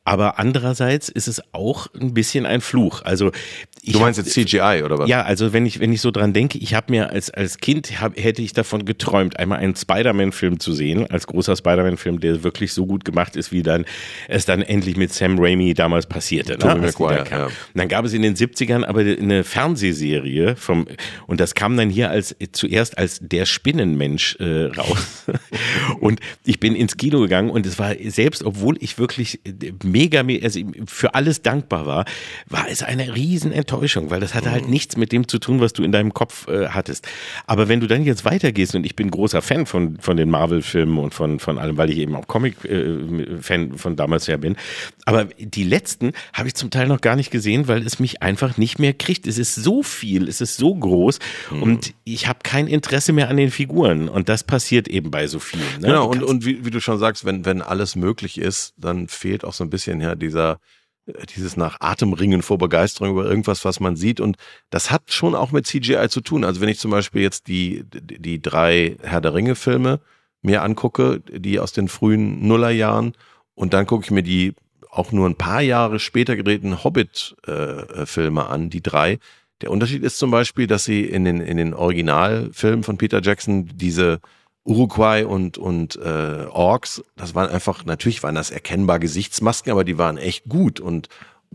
[0.08, 3.02] Aber andererseits ist es auch ein bisschen ein Fluch.
[3.02, 3.34] Also
[3.82, 5.10] ich du meinst hab- jetzt CGI oder was?
[5.10, 8.00] Ja, also wenn ich wenn ich so dran denke, ich habe mir als als Kind
[8.00, 12.72] hab, hätte ich davon geträumt, einmal einen Spider-Man-Film zu sehen, als großer Spider-Man-Film, der wirklich
[12.72, 13.84] so gut gemacht ist, wie dann
[14.30, 16.54] es dann endlich mit Sam Raimi damals passierte.
[16.54, 16.60] Ne?
[16.60, 17.46] Tobey als die da ja.
[17.48, 20.88] Und dann gab es in den 70ern aber eine Fernsehserie vom
[21.28, 25.26] und das kam dann hier als zuerst als der Spinnenmensch äh, raus.
[26.00, 29.42] und ich bin ins Kino gegangen und es war selbst, obwohl ich wirklich
[29.98, 32.06] mega me- also für alles dankbar war,
[32.48, 35.74] war es eine riesen Enttäuschung, weil das hatte halt nichts mit dem zu tun, was
[35.74, 37.08] du in deinem Kopf äh, hattest.
[37.46, 40.98] Aber wenn du dann jetzt weitergehst und ich bin großer Fan von von den Marvel-Filmen
[40.98, 44.56] und von von allem, weil ich eben auch Comic-Fan von damals her bin.
[45.06, 48.58] Aber die letzten habe ich zum Teil noch gar nicht gesehen, weil es mich einfach
[48.58, 49.26] nicht mehr kriegt.
[49.28, 51.20] Es ist so viel, es ist so groß
[51.62, 54.10] und ich habe kein Interesse mehr an den Figuren.
[54.10, 55.64] Und das passiert eben bei so vielen.
[55.80, 55.88] Ne?
[55.88, 59.44] Genau, und, und wie, wie du schon sagst, wenn, wenn alles möglich ist, dann fehlt
[59.46, 60.60] auch so ein bisschen ja dieser,
[61.06, 64.20] äh, dieses nach Atemringen vor Begeisterung über irgendwas, was man sieht.
[64.20, 64.38] Und
[64.70, 66.44] das hat schon auch mit CGI zu tun.
[66.44, 70.00] Also wenn ich zum Beispiel jetzt die, die, drei Herr der Ringe-Filme
[70.42, 73.14] mir angucke, die aus den frühen Nullerjahren,
[73.56, 74.54] und dann gucke ich mir die
[74.92, 79.20] auch nur ein paar Jahre später gedrehten Hobbit-Filme an, die drei.
[79.62, 83.68] Der Unterschied ist zum Beispiel, dass sie in den, in den Originalfilmen von Peter Jackson
[83.74, 84.20] diese
[84.68, 89.98] Uruguay und, und äh, Orks, das waren einfach, natürlich waren das erkennbar Gesichtsmasken, aber die
[89.98, 91.08] waren echt gut und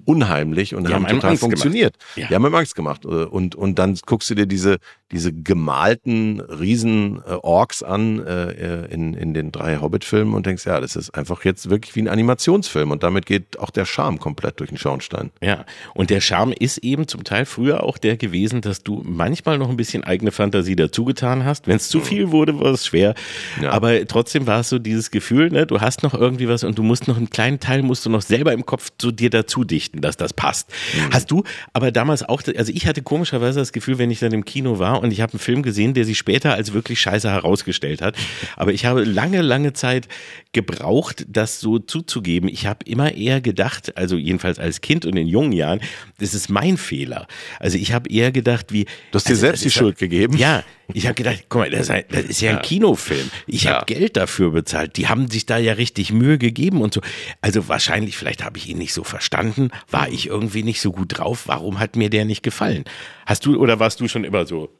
[0.04, 1.96] unheimlich und Die haben, haben total funktioniert.
[2.16, 2.28] Ja.
[2.28, 3.04] Die haben einem Angst gemacht.
[3.04, 4.78] Äh, Und, und dann guckst du dir diese,
[5.12, 10.80] diese gemalten riesen äh, Orks an äh, in, in den drei Hobbit-Filmen und denkst, ja,
[10.80, 14.58] das ist einfach jetzt wirklich wie ein Animationsfilm und damit geht auch der Charme komplett
[14.60, 15.30] durch den Schornstein.
[15.40, 15.64] Ja,
[15.94, 19.68] und der Charme ist eben zum Teil früher auch der gewesen, dass du manchmal noch
[19.68, 21.66] ein bisschen eigene Fantasie dazugetan hast.
[21.66, 23.14] Wenn es zu viel wurde, war es schwer.
[23.60, 23.70] Ja.
[23.70, 26.82] Aber trotzdem war es so dieses Gefühl, ne, du hast noch irgendwie was und du
[26.82, 29.81] musst noch einen kleinen Teil musst du noch selber im Kopf zu dir dazu dichten,
[29.92, 30.70] dass das passt.
[31.10, 34.44] Hast du aber damals auch, also ich hatte komischerweise das Gefühl, wenn ich dann im
[34.44, 38.02] Kino war und ich habe einen Film gesehen, der sich später als wirklich scheiße herausgestellt
[38.02, 38.16] hat.
[38.56, 40.08] Aber ich habe lange, lange Zeit
[40.52, 42.48] gebraucht, das so zuzugeben.
[42.48, 45.80] Ich habe immer eher gedacht, also jedenfalls als Kind und in jungen Jahren,
[46.18, 47.26] das ist mein Fehler.
[47.58, 50.36] Also ich habe eher gedacht, wie Du hast dir also selbst die Schuld gegeben.
[50.36, 50.62] Ja,
[50.92, 53.30] ich habe gedacht, guck mal, das ist, ein, das ist ja ein Kinofilm.
[53.46, 53.74] Ich Ja.
[53.76, 54.96] habe Geld dafür bezahlt.
[54.96, 57.00] Die haben sich da ja richtig Mühe gegeben und so.
[57.40, 61.18] Also wahrscheinlich, vielleicht habe ich ihn nicht so verstanden, war ich irgendwie nicht so gut
[61.18, 61.44] drauf.
[61.46, 62.84] Warum hat mir der nicht gefallen?
[63.26, 64.70] Hast du oder warst du schon immer so?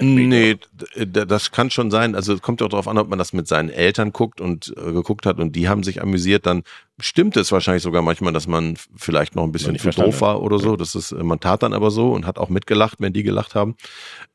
[0.00, 0.58] Nee,
[0.96, 2.14] das kann schon sein.
[2.14, 4.72] Also es kommt ja auch darauf an, ob man das mit seinen Eltern guckt und
[4.76, 6.62] äh, geguckt hat und die haben sich amüsiert, dann
[7.00, 10.58] stimmt es wahrscheinlich sogar manchmal, dass man vielleicht noch ein bisschen zu doof war oder
[10.58, 10.76] so.
[10.76, 13.54] Das ist, äh, man tat dann aber so und hat auch mitgelacht, wenn die gelacht
[13.54, 13.76] haben.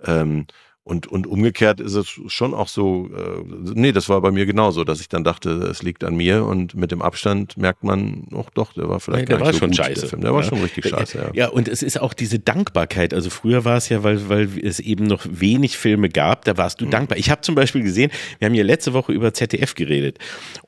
[0.03, 0.47] Ähm,
[0.87, 4.85] Und, und umgekehrt ist es schon auch so, äh, nee, das war bei mir genauso,
[4.85, 8.49] dass ich dann dachte, es liegt an mir und mit dem Abstand merkt man, ach
[8.53, 9.99] doch, der war vielleicht Nee, der gar war nicht so schon gut, scheiße.
[10.01, 10.21] Der, Film.
[10.21, 10.47] der war Ja.
[10.47, 11.29] schon richtig scheiße, ja.
[11.33, 13.13] Ja, und es ist auch diese Dankbarkeit.
[13.13, 16.79] Also früher war es ja, weil, weil es eben noch wenig Filme gab, da warst
[16.79, 16.91] du Mhm.
[16.91, 17.17] dankbar.
[17.17, 18.09] Ich habe zum Beispiel gesehen,
[18.39, 20.19] wir haben ja letzte Woche über ZDF geredet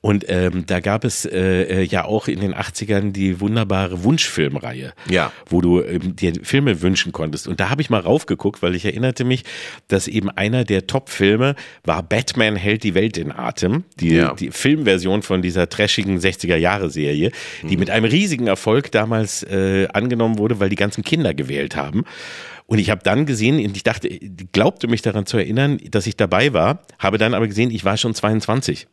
[0.02, 4.92] und ähm, da gab es äh, äh, ja auch in den 80ern die wunderbare Wunschfilmreihe,
[5.10, 5.32] Ja.
[5.48, 7.48] wo du ähm, dir Filme wünschen konntest.
[7.48, 9.46] Und da habe ich mal raufgeguckt, weil ich erinnerte mich,
[9.88, 14.34] dass eben einer der Top-Filme war Batman hält die Welt in Atem, die, Ja.
[14.34, 17.32] die Filmversion von dieser trashigen 60er-Jahre-Serie,
[17.64, 17.80] die Mhm.
[17.80, 22.04] mit einem riesigen Erfolg damals äh, angenommen wurde, weil die ganzen Kinder gewählt haben.
[22.70, 24.08] Und ich habe dann gesehen, und ich dachte,
[24.52, 27.98] glaubte mich daran zu erinnern, dass ich dabei war, habe dann aber gesehen, ich war
[27.98, 28.88] schon 22,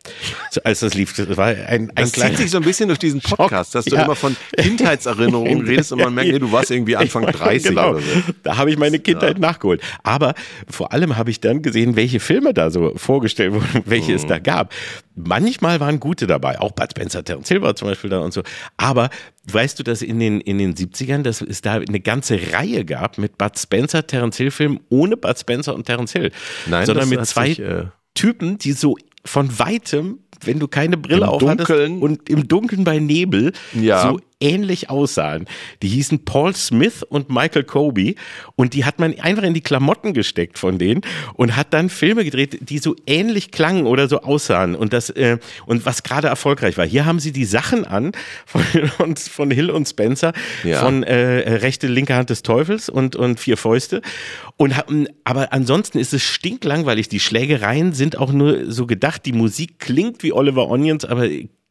[0.51, 1.14] so, als das lief.
[1.14, 3.95] Das war ein, ein Das zieht sich so ein bisschen durch diesen Podcast, dass du
[3.97, 4.05] Ja.
[4.05, 7.91] immer von Kindheitserinnerungen redest und man merkt, nee, du warst irgendwie Anfang 30 genau.
[7.91, 8.07] oder so.
[8.43, 9.83] Da habe ich meine Kindheit nachgeholt.
[10.03, 10.35] Aber
[10.68, 14.16] vor allem habe ich dann gesehen, welche Filme da so vorgestellt wurden, welche Mhm.
[14.16, 14.72] es da gab.
[15.16, 18.42] Manchmal waren gute dabei, auch Bud Spencer, Terence Hill war zum Beispiel da und so.
[18.76, 19.08] Aber
[19.50, 23.16] weißt du, dass in den, in den 70ern, dass es da eine ganze Reihe gab
[23.16, 26.32] mit Bud Spencer, Terence Hill Filmen ohne Bud Spencer und Terence Hill.
[26.66, 31.22] Nein, sondern mit zwei sich, äh, Typen, die so von weitem, wenn du keine Brille
[31.22, 31.98] Im aufhattest Dunkeln.
[32.00, 34.02] und im Dunkeln bei Nebel Ja.
[34.02, 35.47] so ähnlich aussahen.
[35.82, 38.14] Die hießen Paul Smith und Michael Kobe
[38.55, 41.01] und die hat man einfach in die Klamotten gesteckt von denen
[41.34, 45.39] und hat dann Filme gedreht, die so ähnlich klangen oder so aussahen und das äh,
[45.66, 46.84] und was gerade erfolgreich war.
[46.87, 48.12] Hier haben sie die Sachen an
[48.45, 48.62] von,
[49.16, 50.32] von Hill und Spencer
[50.64, 50.80] Ja.
[50.84, 51.14] von äh,
[51.57, 54.03] rechte linke Hand des Teufels und und vier Fäuste
[54.57, 57.09] und haben aber ansonsten ist es stinklangweilig.
[57.09, 59.24] Die Schlägereien sind auch nur so gedacht.
[59.26, 61.26] Die Musik klingt wie Oliver Onions, aber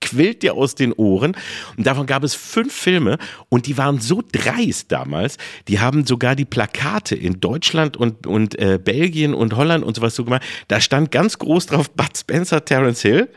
[0.06, 1.36] quillt dir aus den Ohren.
[1.76, 3.18] Und davon gab es fünf Filme
[3.50, 5.38] und die waren so dreist damals.
[5.68, 10.16] Die haben sogar die Plakate in Deutschland und, und äh, Belgien und Holland und sowas
[10.16, 10.44] so gemacht.
[10.68, 13.30] Da stand ganz groß drauf Bud Spencer, Terence Hill.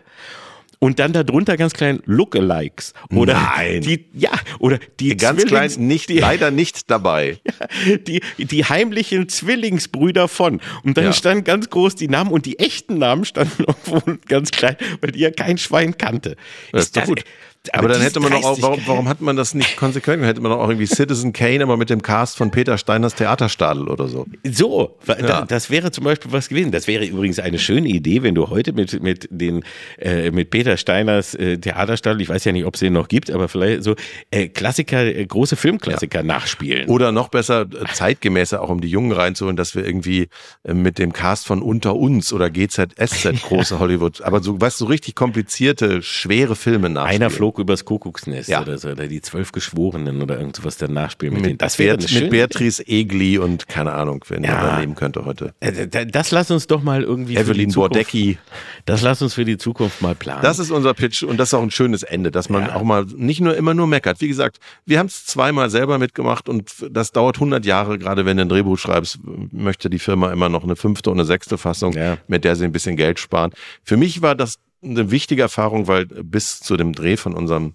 [0.81, 2.93] Und dann darunter ganz klein Lookalikes.
[3.13, 3.81] Oder Nein.
[3.81, 7.39] die, ja, oder die Ganz klein, Zwillings- nicht, die, leider nicht dabei.
[8.07, 10.61] die, die heimlichen Zwillingsbrüder von.
[10.85, 11.13] Und dann Ja.
[11.13, 15.19] stand ganz groß die Namen und die echten Namen standen irgendwo ganz klein, weil die
[15.21, 16.37] ja kein Schwein kannte.
[16.71, 17.25] Das ist doch gut.
[17.73, 20.25] Aber, dann hätte man doch auch, warum, warum hat man das nicht konsequent?
[20.25, 23.89] Hätte man doch auch irgendwie Citizen Kane, aber mit dem Cast von Peter Steiners Theaterstadel
[23.89, 24.27] oder so.
[24.45, 25.45] So, Ja.
[25.45, 26.73] das wäre zum Beispiel was gewesen.
[26.73, 29.65] Das wäre übrigens eine schöne Idee, wenn du heute mit mit den
[29.99, 33.31] äh, mit Peter Steiners äh, Theaterstadel, ich weiß ja nicht, ob es den noch gibt,
[33.31, 33.95] aber vielleicht so
[34.31, 36.89] äh, Klassiker, äh, große Filmklassiker nachspielen.
[36.89, 40.29] Oder noch besser, äh, zeitgemäßer, auch um die Jungen reinzuholen, dass wir irgendwie
[40.65, 44.87] äh, mit dem Cast von Unter uns oder GZSZ große Hollywood, aber so, du, so
[44.87, 47.23] richtig komplizierte, schwere Filme nachspielen.
[47.23, 48.61] Einer flog übers Kuckucksnest Ja.
[48.63, 51.59] oder so, oder die zwölf Geschworenen oder irgendwas dann nachspielen mit, mit, denen.
[51.59, 54.73] Das wäre Beat, mit Beatrice Egli und keine Ahnung, wer Ja.
[54.75, 54.81] ja.
[54.81, 55.55] nehmen könnte heute.
[55.61, 58.39] Äh, da- Das lass uns doch mal irgendwie für die Evelyn Bordecki.
[58.85, 60.43] Das lass uns für die Zukunft mal planen.
[60.43, 62.75] Das ist unser Pitch und das ist auch ein schönes Ende, dass man Ja.
[62.75, 64.21] auch mal nicht nur immer nur meckert.
[64.21, 68.37] Wie gesagt, wir haben es zweimal selber mitgemacht und das dauert 100 Jahre, gerade wenn
[68.37, 69.19] du ein Drehbuch schreibst,
[69.53, 72.19] möchte die Firma immer noch eine fünfte und eine sechste Fassung, Ja.
[72.29, 73.53] mit der sie ein bisschen Geld sparen.
[73.85, 77.75] Für mich war das eine wichtige Erfahrung, weil bis zu dem Dreh von unserem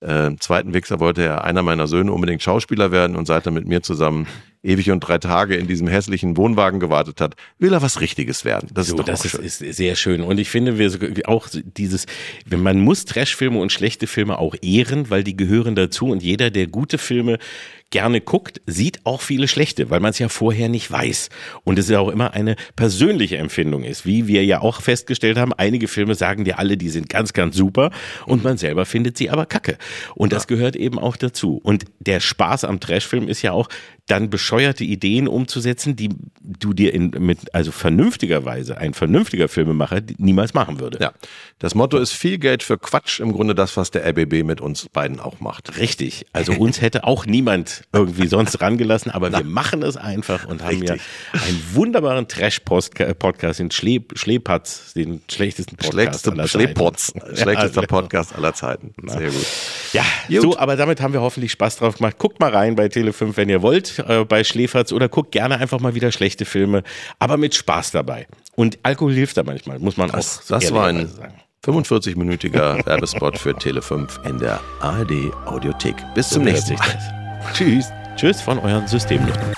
[0.00, 3.66] äh, zweiten Wichser wollte ja einer meiner Söhne unbedingt Schauspieler werden und seit er mit
[3.66, 4.26] mir zusammen
[4.62, 8.68] ewig und drei Tage in diesem hässlichen Wohnwagen gewartet hat, will er was Richtiges werden.
[8.72, 9.44] Das so, ist doch das auch ist, schön.
[9.68, 10.22] ist sehr schön.
[10.22, 12.06] Und ich finde, wir auch dieses,
[12.46, 16.66] man muss Trashfilme und schlechte Filme auch ehren, weil die gehören dazu und jeder, der
[16.66, 17.38] gute Filme
[17.92, 21.28] gerne guckt, sieht auch viele schlechte, weil man es ja vorher nicht weiß.
[21.62, 24.04] Und es ja auch immer eine persönliche Empfindung ist.
[24.04, 27.54] Wie wir ja auch festgestellt haben, einige Filme sagen dir alle, die sind ganz, ganz
[27.54, 27.90] super
[28.26, 29.76] und man selber findet sie aber kacke.
[30.14, 31.60] Und das gehört eben auch dazu.
[31.62, 33.68] Und der Spaß am Trashfilm ist ja auch,
[34.06, 36.10] dann bescheuerte Ideen umzusetzen, die
[36.42, 40.98] du dir in, mit, also vernünftigerweise ein vernünftiger Filmemacher niemals machen würde.
[41.00, 41.12] Ja,
[41.58, 44.88] das Motto ist viel Geld für Quatsch, im Grunde das, was der RBB mit uns
[44.90, 45.78] beiden auch macht.
[45.78, 46.26] Richtig.
[46.34, 50.82] Also uns hätte auch niemand irgendwie sonst rangelassen, aber wir machen es einfach und haben
[50.82, 51.02] ja Richtig.
[51.32, 56.58] einen wunderbaren Trash-Podcast, den Schle Schlepatz, den schlechtesten Podcast Schlechteste, aller Zeiten.
[56.64, 58.92] Schleppotz, schlechtester Ja, Podcast aller Zeiten.
[59.06, 59.46] Sehr gut.
[59.92, 60.42] Ja, Gut.
[60.42, 62.18] so, aber damit haben wir hoffentlich Spaß drauf gemacht.
[62.18, 65.80] Guckt mal rein bei Tele5, wenn ihr wollt, äh, bei Schläferz oder guckt gerne einfach
[65.80, 66.82] mal wieder schlechte Filme,
[67.18, 68.26] aber mit Spaß dabei.
[68.54, 71.34] Und Alkohol hilft da manchmal, muss man Das, auch das war ein ehrlicherweise sagen.
[71.64, 75.94] 45-minütiger Werbespot für Tele5 in der ARD Audiothek.
[76.14, 77.42] Bis zum So hört nächsten Mal.
[77.54, 77.86] Tschüss.
[78.16, 79.54] Tschüss von euren Systemnutzern.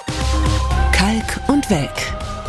[0.93, 1.91] Kalk und Welk.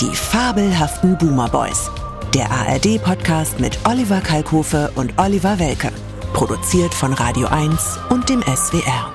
[0.02, 1.90] Die fabelhaften Boomer Boys.
[2.34, 5.92] Der ARD-Podcast mit Oliver Kalkofe und Oliver Welke.
[6.34, 9.14] Produziert von Radio 1 und dem SWR.